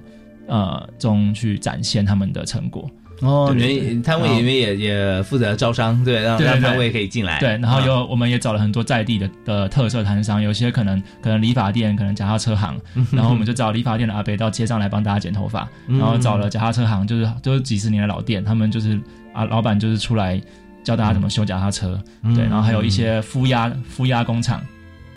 [0.49, 2.91] 呃中去展现他们的成果。
[3.21, 7.39] 哦，你摊位里面也也负责招商，对，让让摊位可以进来。
[7.41, 19.01] 对，然后有我们也找了很多在地的的特色摊商，有些可能可能理发店，可能脚踏车行， 然后我们就找理发店的阿伯到街上来帮大家剪头发，然后找了脚踏车行，就是都是几十年的老店，他们就是
[19.33, 20.41] 啊老板就是出来
[20.85, 22.01] 教大家怎么修脚踏车，
[22.35, 24.63] 对，然后还有一些敷压敷压工厂。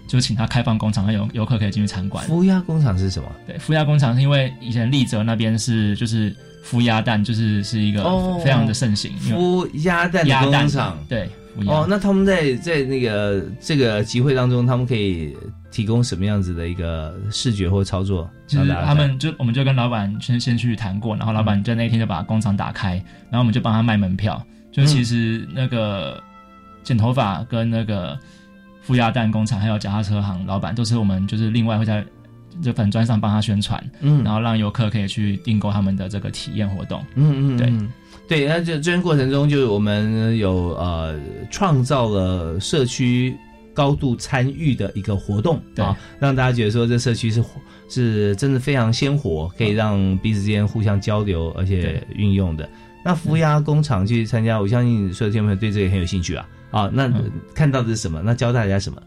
[0.08, 2.22] 就是请他开放工厂，让游游客可以进去参观。
[2.26, 3.32] 负压工厂是什么？
[3.48, 8.04] 对，负压工厂是因为以前丽泽那边是就是孵鸭蛋，就是是一个
[8.40, 9.12] 非常的盛行。
[9.20, 11.30] 孵鸭蛋的工厂，对。
[11.68, 15.36] 哦，那他们在在那个这个集会当中，他们可以
[15.70, 18.30] 提供什么样子的一个视觉或操作？
[18.48, 22.96] 就是他们就我们就跟老板先先去谈过，然后老板在那一天就把工厂打开，
[23.30, 24.42] 然后我们就帮他卖门票。
[24.72, 26.24] 就其实那个
[26.84, 28.18] 剪头发跟那个。
[28.88, 32.04] 孵鸭蛋工厂还有脚踏车行老板都是我们，就是另外会在
[32.62, 37.58] 这粉砖上帮他宣传，嗯，然后让游客可以去订购他们的这个体验活动，嗯嗯，
[38.28, 43.36] 对对，那这这过程中就是我们有呃创造了社区
[43.74, 47.44] 高度参与的一个活动啊，让大家觉得说这社区是
[47.90, 52.70] 是真的非常鲜活，可以让彼此之间互相交流而且运用的。
[53.04, 56.48] 那福鸭工厂去参加，我相信所有听众朋友对这个很有兴趣啊。
[56.70, 57.12] 啊，那
[57.54, 58.22] 看到的是什么？
[58.24, 59.02] 那教大家什么？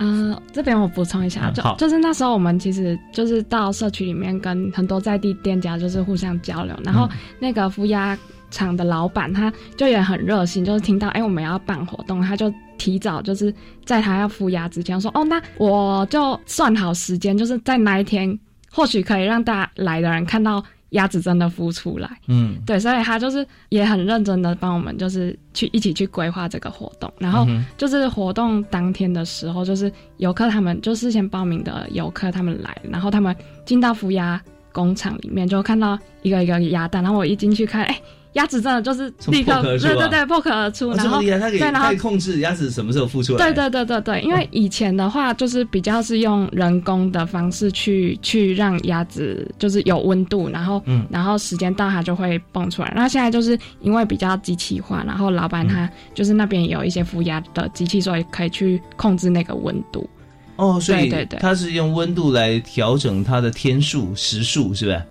[0.00, 7.08] 嗯，这边我补充一下，就就是那时候我们其实就是到社区里面跟很多在地店家就是互相交流，然后
[7.40, 8.16] 那个孵鸭
[8.50, 13.52] 厂的老板他就也很热心，就是听到哎我们要办活动，他就提早就是
[13.84, 18.38] 在他要孵鸭之前说哦，那我就算好时间，就是在那一天，
[18.70, 20.64] 或许可以让大家来的人看到。
[20.90, 27.12] 鸭子真的孵出来，嗯，对，所以他就是也很认真的帮我们，就是去一起去规划这个活动。
[27.18, 33.34] 然后就是活动当天的时候，就是游客他们就事先报名的游客他们来，然后他们
[33.66, 34.40] 进到孵鸭
[34.72, 38.00] 工厂里面，就看到一个一个鸭蛋，然后我一进去看，哎。
[38.34, 43.38] 鸭子真的就是立刻对对对破壳而出，然后对，然后控制鸭子什么时候孵出来。
[43.38, 52.92] 对对对对对，因为以前的话就是比较是用人工的方式去去让鸭子就是有温度，然后嗯，然后时间到它就会蹦出来。
[52.94, 60.08] 那现在就是因为比较机器化，然后老板他就是那边有一些孵鸭的机器，所以可以去控制那个温度。
[60.56, 65.02] 哦，所以对对，它是用温度来调整它的天数时数，是不是？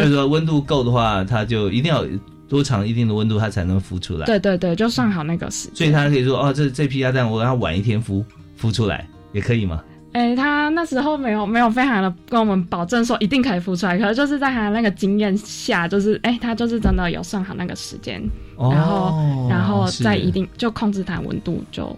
[0.00, 2.04] 就是说温度够的话，它就一定要
[2.48, 4.26] 多长一定的温度，它才能孵出来。
[4.26, 5.76] 对对对，就算好那个时间。
[5.76, 8.24] 所以他可以说哦，这这批鸭蛋我让它晚一天孵
[8.60, 9.82] 孵出来也可以吗？
[10.12, 18.22] 哎，他那时候没有没有非常的跟我们保证说一定可以孵出来，可是就是在他那个经验下，就是哎，他就是真的有算好那个时间，
[18.58, 21.94] 然后然后再一定就控制它温度就。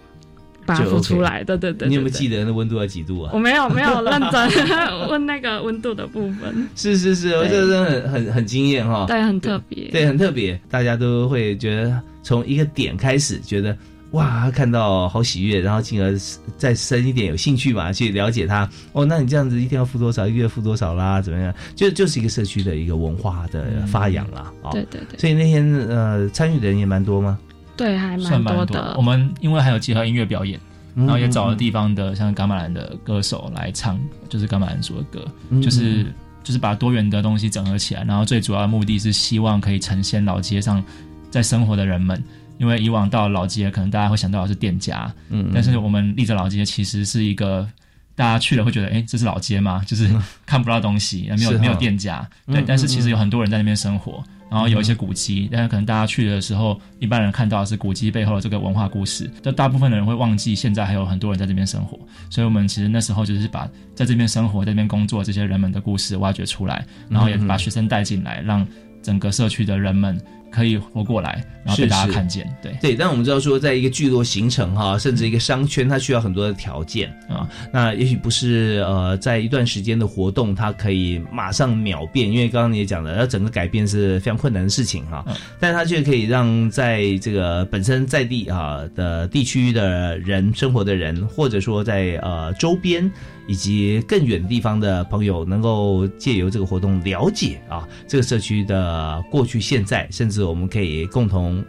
[0.69, 1.87] 把它孵出来，对对对。
[1.87, 3.31] 你有没有记得那温度要几度啊？
[3.33, 6.69] 我没有，没有认真问那个温度的部分。
[6.75, 9.05] 是 是是，我觉得真的很很很惊艳哈。
[9.07, 9.89] 对，很特别。
[9.91, 13.75] 对，很特别，大家都会觉得从一个点开始，觉得
[14.11, 16.17] 哇，看到好喜悦，然后进而
[16.57, 18.67] 再深一点有兴趣嘛，去了解它。
[18.93, 20.27] 哦，那你这样子一天要付多少？
[20.27, 21.21] 一个月付多少啦？
[21.21, 21.53] 怎么样？
[21.75, 24.51] 就就是一个社区的一个文化的发扬啦。
[24.71, 25.19] 对对对。
[25.19, 27.37] 所以那天呃，参与的人也蛮多吗？
[27.79, 28.93] 对，还蛮多的。
[28.97, 30.59] 我们因为还有结合音乐表演，
[30.93, 33.97] 然后也找了地方的像伽马兰的歌手来唱，
[34.29, 35.25] 就是伽马兰族的歌，
[35.61, 36.05] 就是
[36.43, 38.03] 就是把多元的东西整合起来。
[38.03, 40.83] 然后最主要的目的是希望可以呈现老街上
[41.31, 42.23] 在生活的人们，
[42.57, 47.67] 因为以往到老街可能大家会想到的是店家，嗯，但是我们立着老街其实是一个。
[48.15, 49.81] 大家去了会觉得，哎，这是老街吗？
[49.87, 50.09] 就是
[50.45, 52.61] 看不到东西，没有没有店家，对。
[52.67, 61.99] 但是其实有很多人在那边生活，然后有一些古迹，但是可能大家去的时候，一般人看到的是古迹背后的这个文化故事，但大部分的人会忘记现在还有很多人在这边生活。
[62.29, 68.65] 所以我们其实那时候就是把在这边生活、在这边工作这些人们的故事挖掘出来，然后也把学生带进来，让
[69.01, 70.19] 整个社区的人们。
[70.51, 72.95] 可以活过来，然后被大家看见，对对。
[72.95, 77.47] 但我们知道说，在一个聚落形成哈，甚至一个商圈，它需要很多的条件啊。
[77.71, 85.25] 那也许不是呃，在一段时间的活动，它可以马上秒变，因为刚刚你也讲了，要整个改变是非常困难的事情哈。
[85.59, 93.11] 但它却可以让在这个本身在地啊的地区的人生活的人，或者说在呃周边。
[93.49, 101.65] 以及更远地方的朋友，能够借由这个活动了解啊，这个社区的过去、现在，甚至我们可以共同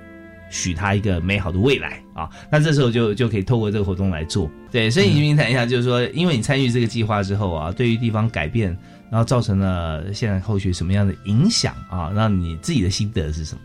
[0.50, 2.28] 许他一个美好的未来啊。
[2.52, 4.50] 那这时候就就可以透过这个活动来做。
[4.70, 8.76] 对，所以你谈一下，就是说，因为你参与这个计划之后啊，对于地方改变，
[9.10, 12.12] 然后造成了现在后续什么样的影响啊？
[12.14, 13.60] 那你自己的心得是什么？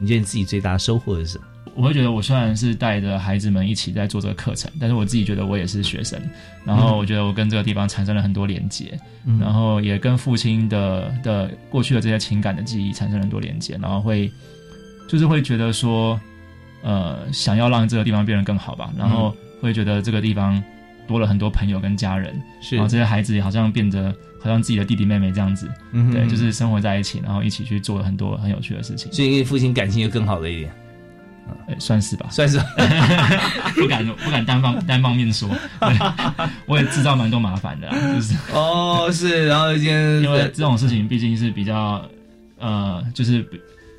[0.00, 1.44] 你觉得你自己最大的收获是什么？
[1.74, 6.20] 我会觉得，我虽然是带着孩子们一起在做这个课程，但是我自己觉得我也是学生。
[6.64, 8.98] 然后我觉得我跟这个地方产生了很多连接，
[9.38, 13.78] 然后也跟父亲的的过去的这些情感的记忆产生了很多连接。
[13.80, 14.30] 然后会
[15.08, 16.20] 就是会觉得说，
[16.82, 18.92] 呃，想要让这个地方变得更好吧。
[18.98, 20.62] 然后会觉得这个地方
[21.06, 22.34] 多了很多朋友跟家人，
[22.72, 25.70] 然后这些孩子也好像变得好像自己的弟弟妹妹这样子，
[26.12, 29.10] 对，就是生活在一起，然后一起去做很多很有趣的事情。
[29.12, 30.70] 所以父亲感情就更好了一点。
[31.78, 32.58] 算是吧，算是，
[33.80, 35.48] 不敢不敢单方单方面说，
[36.66, 42.04] 我也制造蛮多麻烦的，就是哦是，然后今天因为这种事情毕竟是比较
[42.58, 43.48] 呃，就是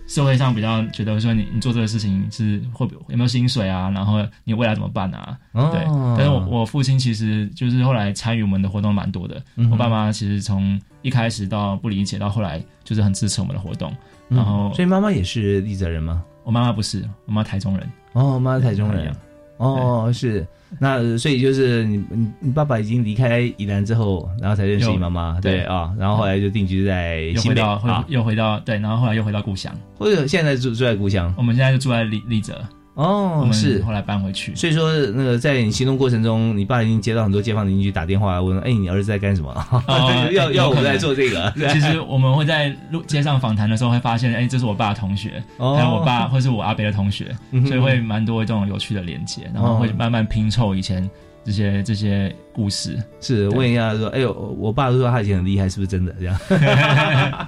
[0.07, 5.37] 社会上比较觉得说你你做这个事情是会有没有薪水啊，然后你未来怎么办啊？
[5.53, 5.81] 对，
[6.17, 9.41] 但是我我父亲其实就是后来参与我们的活动蛮多的，
[9.71, 13.95] 我爸妈其实从一开始到不理解到后来就是很支持我们的活动，
[14.27, 16.21] 然后所以妈妈也是丽泽人吗？
[16.43, 17.89] 我妈妈不是，我妈台中人。
[18.13, 19.15] 哦，妈台中人。
[19.57, 20.45] 哦，是。
[20.79, 25.93] 那所以就是你你你爸爸已经离开宜兰之后，然后才认识你妈妈，对啊。
[25.99, 31.33] 然后后来就定居在新北啊，又回到对，然后后来又回到故乡，或者现在住住在故乡。
[31.37, 32.59] 我们现在就住在丽丽泽。
[32.93, 39.53] 哦，是后来搬回去，所以说那个在你行动过程中，你爸已经接到很多街坊邻居打电话问，哎，你儿子在干什么？
[40.33, 41.51] 要要我们来做这个？
[41.71, 47.35] 其实我们会在路街上访谈的时候会发现，哎，这是我爸的同学，还有我爸或是我阿伯的同学，
[47.65, 51.09] 所以会蛮多这种有趣的连接，然后会慢慢拼凑以前
[51.45, 52.35] 这些这些。
[52.53, 56.37] 故事是问一下说，哎呦，我爸都说他以前很厉害，是不是真的这样？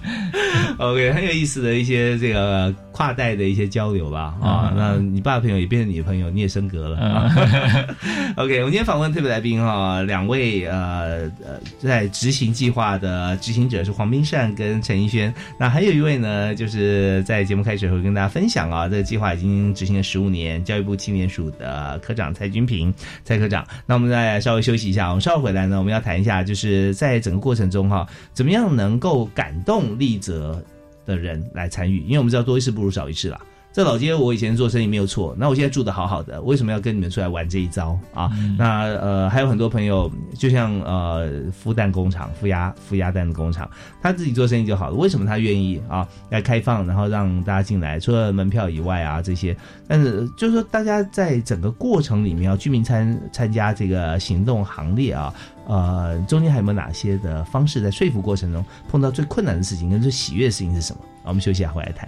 [0.77, 4.73] OK，很有意思的一些这个跨代的一些交流吧啊。
[4.75, 7.29] 那你爸的朋友也变成你的朋友，你也升格了。
[8.37, 22.93] OK，我们今天访问特别来宾哈，两位呃呃在执行计划的执行者是黄冰善跟陈逸轩，那还有一位呢，就是在节目开始会跟大家分享啊，这个计划已经执行了十五年，教育部青年署的科长蔡君平
[23.23, 23.67] 蔡科长。
[23.85, 24.93] 那我们再稍微休息一。
[24.93, 30.63] 下，我们稍后回来呢，我们要谈一下，就是在整个过程中哈，怎么样能够感动立泽
[31.05, 31.99] 的人来参与？
[32.03, 33.39] 因为我们知道多一事不如少一事啦。
[33.73, 38.31] 这老街我以前做生意没有错，那我现在住的好好的，为什么要跟你们出来玩这一招啊？
[38.55, 43.67] 那呃，还有很多朋友，就像呃，孵蛋工厂、孵鸭、孵鸭蛋的工厂，
[43.99, 47.99] 他自己做生意就好了，为什么他愿意啊来开放，然后让大家进来？
[47.99, 49.57] 除了门票以外啊，这些，
[49.87, 55.33] 但是就是说，大家在整个过程里面啊，居民参参加这个行动行列啊，
[55.65, 61.01] 呃，中间还有没有哪些的方式在说服过程中碰到最困难的事情跟最喜悦的事情是什么？
[61.23, 62.07] 我们休息一下，回来谈。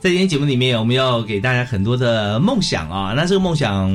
[0.00, 3.14] 在今天节目里面，我们要给大家很多的梦想啊。
[3.16, 3.90] 那这个梦想，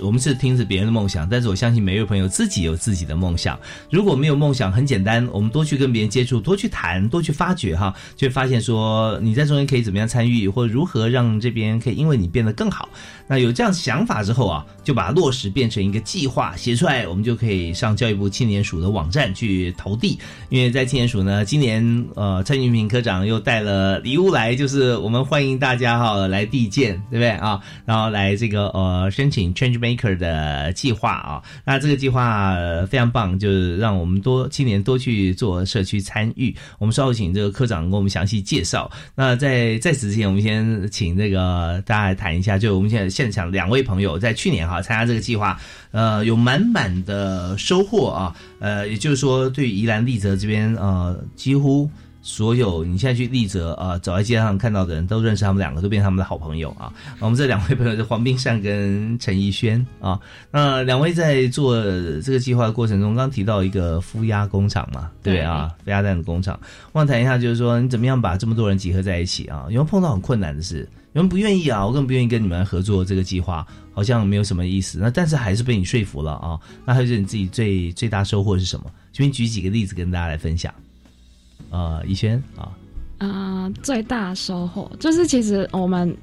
[0.00, 3.58] 我们是听着别人的梦想，但是我相信每位朋友自己有自己的梦想。
[3.90, 12.88] 如果没有梦想，很简单，我们多去跟别人接触，多去谈，多去发掘哈，就会发现说你在中间可以怎么样参与，或如何让这边可以因为你变得更好。
[13.26, 20.16] 那有这样想法之后啊，就把落实变成一个计划写出来，我们就可以上教育部青年署的网站去投递。
[20.48, 25.39] 因为在青年署呢，今年呃，蔡俊平科长又带了礼物来，就是我们欢。
[25.40, 27.58] 欢迎大家哈来递件，对不对啊？
[27.86, 31.42] 然后来这个呃申请 Change Maker 的计划啊。
[31.64, 32.54] 那这个计划
[32.90, 36.54] 非常棒，就是让我们多青年多去做社区参与。
[36.78, 38.90] 我们稍后请这个科长跟我们详细介绍。
[39.14, 45.58] 那在在此之前，我们先请这个大家来谈一下，就我们现在现场两位朋友在去年哈参加这个计划，
[45.90, 48.36] 呃，有满满的收获啊。
[48.58, 51.90] 呃，也就是说，对宜兰丽泽这边呃，几乎。
[52.22, 56.92] 所有你现在去丽泽啊，走在街上看到的人都认识他们两个，都变成他们的好朋友啊。
[57.18, 60.20] 我们这两位朋友是黄冰善跟陈怡轩啊。
[60.50, 61.74] 那两位在做
[62.20, 66.58] 这个计划的过程中，刚提到一个孵鸭工厂嘛，对啊，孵鸭蛋的工厂。
[66.92, 69.64] 我想谈一下，就是说你怎么样把这么多人集合在一起啊？
[69.64, 70.86] 有没有碰到很困难的事？
[71.12, 71.84] 有人不愿意啊？
[71.84, 74.98] 我更不愿意跟你们合作这个计划，好像没有什么意思。
[75.00, 76.60] 那但是还是被你说服了啊。
[76.84, 78.86] 那还是你自己最最大收获是什么？
[79.12, 80.72] 请你举几个例子跟大家来分享。
[81.70, 82.72] 呃，以轩啊，
[83.18, 86.16] 呃，最大收获就是，其实我们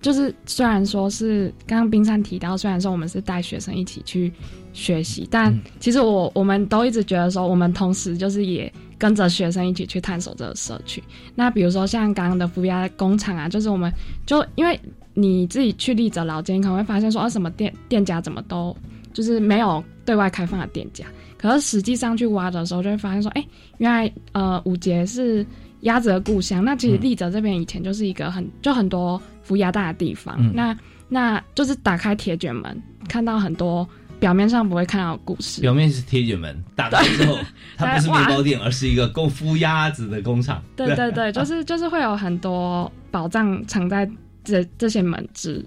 [0.00, 4.32] 就是虽然说是刚刚冰山提到，虽然说我们是带学生一起去
[4.72, 11.02] 学习，但其实我我们都一直觉得说，我们同时就是也跟着学生一起去探索这个社区。
[11.34, 13.92] 那比如说像刚刚的福亚工厂啊，就是我们
[14.24, 14.78] 就因为
[15.14, 18.76] 你自己去立着老街，可能会发现说，啊，什么店店家怎么都
[19.12, 21.04] 就是没有对外开放的店家。
[21.38, 23.46] 可是实际上去挖的时候，就会发现说，哎，
[23.78, 25.44] 原来呃五节是
[25.80, 26.64] 鸭子的故乡。
[26.64, 30.50] 那其实立泽这边以前就是一个很就很多孵鸭蛋的地方。
[30.54, 30.76] 那
[31.08, 33.86] 那就是打开铁卷门，看到很多
[34.18, 35.60] 表面上不会看到的故事。
[35.60, 37.38] 表面是铁卷门，打开之后，
[37.76, 40.62] 它不是面包店，而是一个供孵鸭子的工厂。
[40.74, 44.08] 对对对，就是就是会有很多宝藏藏在
[44.42, 45.64] 这这些门之。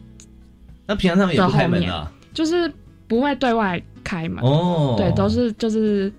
[0.88, 2.12] 那平常他们也不开门啊？
[2.34, 2.72] 就是
[3.08, 3.82] 不会对外。
[4.10, 4.42] 开嘛？
[4.42, 6.12] 哦，对，都是就是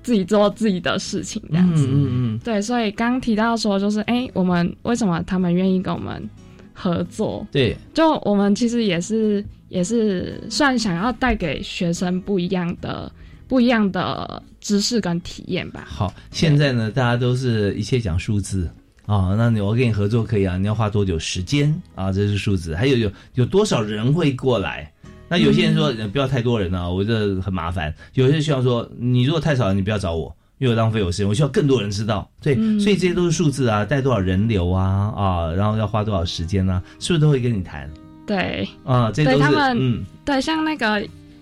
[0.00, 1.86] 自己做自己的事情这样子。
[1.88, 6.22] 嗯嗯对，所以刚提到说，就是哎，我们为什么他们愿意跟我们
[6.72, 7.44] 合作？
[7.50, 13.10] 对，就我们其实也是也是算想要带给学生不一样的
[13.48, 15.84] 不一样的知识跟体验吧。
[15.88, 18.70] 好，现在呢，大家都是一切讲数字
[19.06, 22.12] 啊，那你我跟你合作可以啊，你要花多久时间啊？
[22.12, 24.92] 这是数字，还有有有多少人会过来？
[25.30, 27.94] 那有些人说不要太多人啊，我这很麻烦。
[28.14, 31.28] 有些人希望说，你如果太少了，你不要找我，因为浪费我时间。
[31.28, 36.82] 我需要更多人知道，对，所以这些都是数字啊，带多少人流啊啊，然后要花多少时间啊？
[36.98, 37.88] 是不是都会跟你谈？
[38.26, 41.00] 对，啊，这都是嗯，对，像那个。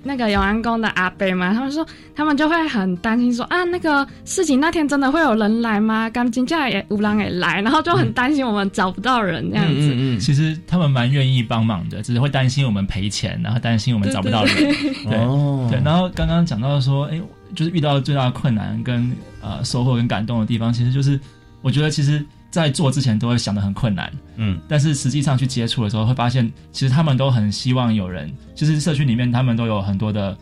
[0.09, 1.87] 那个永安宫的阿伯嘛，他们说
[2.17, 6.09] 他们就会很担心，说啊，那个事情那天真的会有人来吗？
[6.09, 9.93] 刚进家也无人也来，然后就很担心我们找不到人这样子。
[9.93, 14.55] 嗯嗯，其实他们蛮愿意帮忙的，只是会担心我们赔钱，然后担心我们找不到人。
[14.57, 17.21] 对对，然后刚刚讲到说，哎，
[17.55, 21.21] 就是遇到最大的困难跟呃收获跟感动的地方，其实就是
[21.61, 22.25] 我觉得其实。
[22.51, 30.37] 在做之前都会想的很困难，嗯，但是实际上去接触的时候，会发现其实他们都很希望有人，就是社区里面他们都有很多的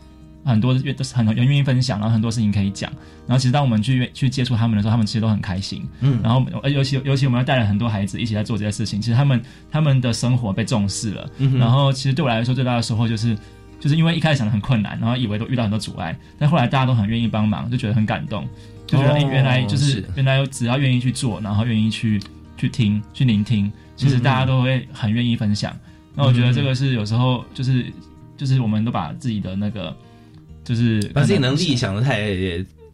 [0.45, 2.89] 很多愿都是很多人愿意分享，然后很多事情可以讲，
[3.27, 11.29] 然后其实当我们去去接触他们的时候，他们其实都很开心，嗯，然后尤其尤其我们要带了很多孩子一起在做这些事情，其实他们他们的生活被重视了，
[11.59, 13.37] 然后其实对我来说最大的收获就是
[13.81, 18.47] 就是因为一开始想的很困难，然后以为都遇到很多阻碍，但后来大家都很愿意帮忙，就觉得很感动。
[18.87, 22.19] 就觉得原来就是原来只要愿意去做，然后愿意去
[22.55, 25.77] 去听去聆听，其实大家都会很愿意分享。
[26.15, 27.85] 那我觉得这个是有时候就是
[28.35, 29.95] 就是我们都把自己的那个
[30.63, 32.35] 就是把自己能力想的太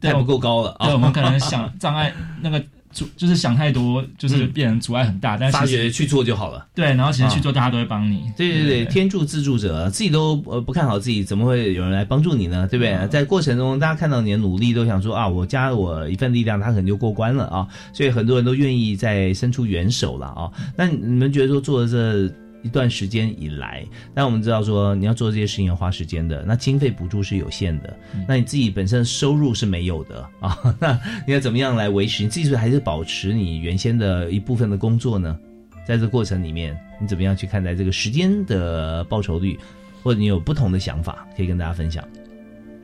[0.02, 2.62] 太不够高了对，我们可能想障碍那个
[2.94, 5.36] 阻就是想太多，就是变成阻碍很大。
[5.36, 6.66] 但是发觉去做就好了。
[6.76, 8.32] 对，然后其实去做，大家都会帮你。
[8.38, 12.68] 对对对，天助自助者，自己都呃不看好自己，怎么会有人来帮助你呢？
[12.70, 13.08] 对不对？
[13.08, 17.68] 在过程中，大家看到你的努力，都想说啊，我加我一份力量，他可能就过关了啊。
[17.92, 20.52] 所以很多人都愿意再伸出援手了啊。
[20.78, 22.32] 那你们觉得说做这？
[22.64, 23.86] 一段时间以来，
[24.16, 27.96] 那我们知道说你要做这些事情要花时间的，那经费补助是有限的，
[28.28, 32.24] 那你自己本身收入是没有的啊， 那你要怎么样来维持？
[32.24, 35.38] 你自己是还是保持你原先的一部分的工作呢？
[35.86, 39.60] 在这过程里面，你怎么样去看待这个时间的报酬率，
[40.02, 42.02] 或者你有不同的想法，可以跟大家分享。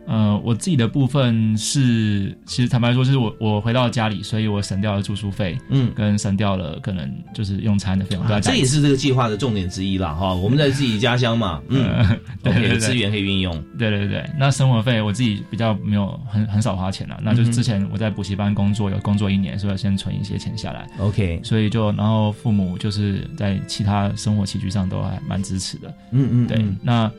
[0.09, 8.41] 呃，我自己的部分是，其实坦白说，就是我我回到家里，所以我省掉了住宿费，嗯，跟省掉了可能就是用餐的费用。
[8.41, 10.33] 这也是这个计划的重点之一了哈。
[10.33, 12.03] 我们在自己家乡嘛，嗯，
[12.41, 13.53] 对，资源可以运用。
[13.77, 20.89] 对对对，那生活费我自己比较没有很很少花钱了，那就是之前我在补习班工作，有工作一年，所以要先存一些钱下来。
[20.97, 25.93] OK，所以就然后父母就是在其他生活起居上都还蛮支持的。
[26.11, 27.11] 嗯嗯，对，那。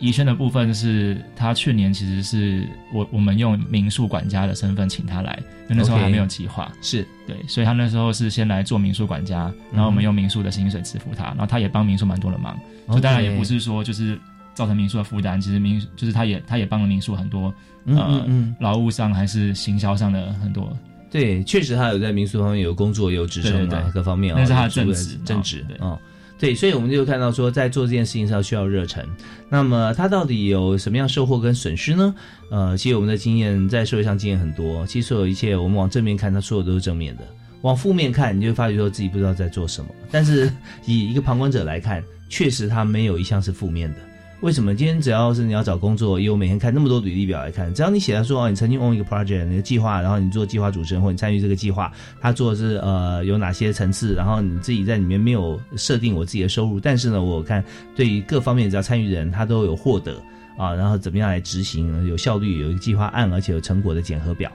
[0.00, 5.38] 宜轩的部分是他去年其实是我我们用民宿管家的身份请他来，
[5.68, 7.06] 因为那时候还没有计划，是。
[7.26, 12.58] 对，所以他那时候是先来做民宿管家，然后我们用民宿的薪水支付他，然后他也帮民宿蛮多的忙，
[12.92, 14.18] 就当然也不是说就是
[14.52, 17.54] 造成民宿的负担，其实民就是他也他也帮了民宿很多
[17.86, 18.26] 呃
[18.60, 20.76] 劳务上还是行销上的很多，
[21.10, 25.96] 对，确实他有在民宿方面有工作有职称啊，各方面那是他的正职正职，嗯。
[26.36, 29.06] 对，所以我们就看到说，在做这件事情上需要热忱。
[29.48, 32.14] 那么他到底有什么样收获跟损失呢？
[32.50, 34.86] 呃，其实我们的经验在社会上经验很多。
[34.86, 37.22] 其实所有一切，我们往正面看，他所有都是正面的；
[37.62, 39.90] 往负面看，你就会发觉说自己不知道在做什么。
[40.10, 40.52] 但是
[40.84, 44.00] 以一个旁观者来看，确实他没有一项是负面的。
[44.44, 51.90] 为什么今天只要是你要找工作，因为我每天看那么多履历表来看，只要你写的说哦，你曾经 own 一个 project，你的计划，然后你做计划主持人或你参与这个计划，
[52.20, 57.64] 他做的是呃有哪些层次，然后你自己在里面没有设定我自己的收入，但是呢，我看
[57.96, 60.14] 对于各方面只要参与人他都有获得。
[60.58, 64.52] 啊，然后怎么样来执行，有效率，有一个计划案，而且有成果的检核表，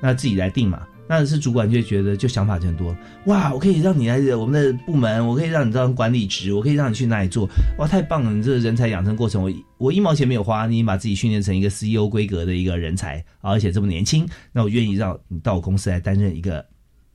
[0.00, 0.80] 那自己来定嘛。
[1.14, 2.96] 但是主管就觉得就想法就很多
[3.26, 3.52] 哇！
[3.52, 7.46] 我可以让你来我们的部门，我可以让你当管理职，我可以让你去那里做
[7.76, 7.86] 哇！
[7.86, 8.32] 太棒了！
[8.32, 16.64] 你这个人才养成过程，我我一毛钱没有花，你把自己训练成一个 CEO 规格的一个人才，而且这么年轻，那我愿意让你到我公司来担任一个。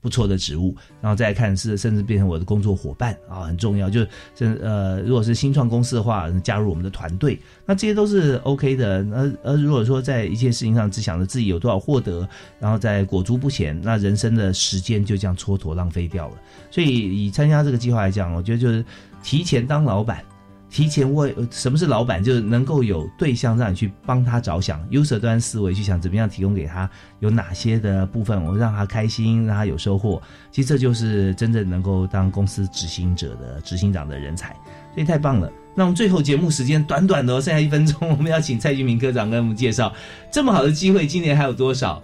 [0.07, 3.89] 不错的职务，然后再看是甚至变成我的工作伙伴啊，很重要。
[3.89, 9.05] 就是呃，如果是新创公司的话，加入我们的团队，那这些都是 OK 的。
[9.13, 12.25] 而而如果说在一件事情上只想着自己有多少获得，
[12.57, 16.35] 然后在裹足不前，那人生的时间就这样蹉跎浪费掉了。
[16.71, 18.85] 所以以参加这个计划来讲，我觉得就是
[19.21, 20.23] 提前当老板。
[20.69, 26.89] 提前为什么是老板，就是能够有对象让你去帮他着想 use 端思维去想怎么样提供给他
[27.19, 30.21] 有哪些的部分，我让他开心，让他有收获。
[30.51, 34.49] 其实这就是真正能够当公司执行者的执行长的人才，
[34.93, 35.51] 所以太棒了。
[35.73, 39.93] 那我们最后节目时间短短的，剩下一分钟，我们要请蔡俊明科长跟我们介绍
[40.31, 42.01] 这么好的机会，今年还有多少？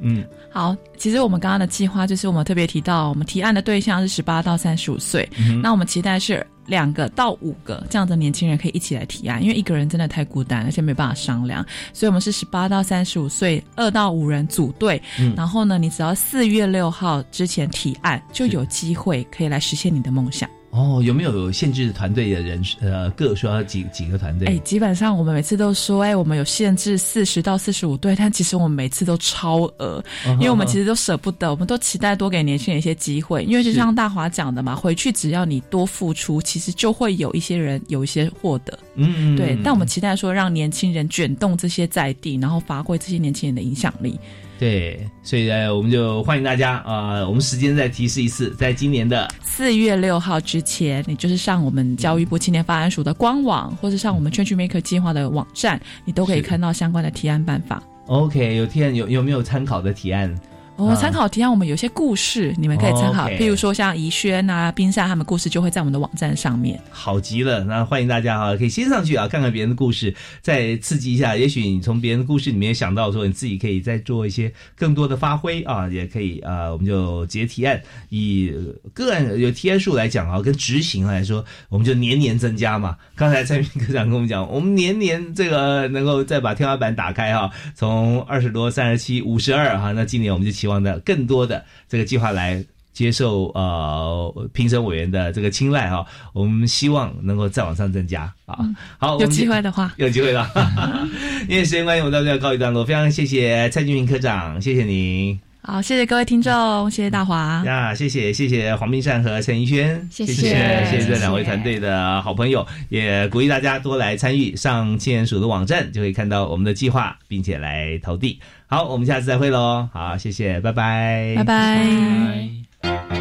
[0.00, 5.28] 嗯，好，其实我们刚刚的计划就是我们特别提到，我们提案的对象是十八到三十五岁，
[5.62, 6.46] 那我们期待是。
[6.66, 14.98] 两个到五个这样的年轻人可以一起来提案，因为一个人真的太孤单，而且没办法商量，所以我们是十八到三十五岁，二到五人组队，
[15.36, 20.48] 然后呢，你只要四月六号之前提案，就有机会可以来实现你的梦想。
[20.74, 22.60] 哦，有没有限制团队的人？
[22.80, 24.48] 呃，各说几几个团队？
[24.48, 30.02] 哎，基本上我们每次都说，哎，我们有限制四十到四十五队，但其实我们每次都超额，
[30.32, 38.76] 因为我们其实都舍不得，我们都期待多给年轻人一些机会，因为就像大华讲的嘛，回去只要你多付出，其实就会有一些人有一些获得。
[38.96, 39.56] 嗯，对。
[39.62, 44.18] 但我们期待说，让年轻人卷动这些在地，然后发挥这些年轻人的影响力。
[44.64, 47.22] 对，所以呢，我们就欢迎大家啊！
[47.28, 57.82] 我们时间再提示一次，在今年的四月六号之前，你就是上我们教育部青年发展署的官网，或者上我们 Change Maker 计划的网站，你都可以看到相关的提案办法。
[58.06, 60.34] OK，有提案有有没有参考的提案？
[60.76, 63.28] 哦，参考提案，我们有些故事，你们可以参考。
[63.28, 66.80] 譬如说像怡轩啊、冰山他们故事，就会在我们的网站上面。
[66.90, 70.12] 好极了，那欢迎大家哈，可以先上去啊，看看别人的故事，
[70.42, 71.36] 再刺激一下。
[71.36, 76.72] 也许你从别人的故事里面想到说，你自己可以再做一些更多的发挥啊，也可以啊。
[76.72, 78.52] 我们就直接提案，以
[78.92, 82.96] 个案有提案数来讲啊，跟执行来说，我们就年年增加嘛。
[83.14, 90.63] 刚才蔡明科长跟我们讲，我们年年这个能够再把天花板打开哈，从二十多、三十七、五十二哈，那今年我们就。
[90.64, 98.58] 希望呢更多的这个计划来接受呃评审委员的这个青睐哈，我们希望能够再往上增加啊。
[98.96, 100.50] 好，有机会的话， 有机会的。
[101.46, 102.82] 因为时间关系，我们到这要告一段落。
[102.82, 105.43] 非常谢谢蔡俊明科长，谢谢您。
[105.66, 107.62] 好，谢谢各位听众，谢谢大华。
[107.64, 110.34] 呀，谢谢谢谢黄明善和陈怡轩，谢谢。
[110.34, 118.38] 谢谢这两位团队的好朋友，也鼓励大家多来参与，上青年署的网站就可以看到我们的计划，并且来投递。
[118.66, 123.13] 好，我们下次再会喽，好，谢谢，拜拜，拜拜。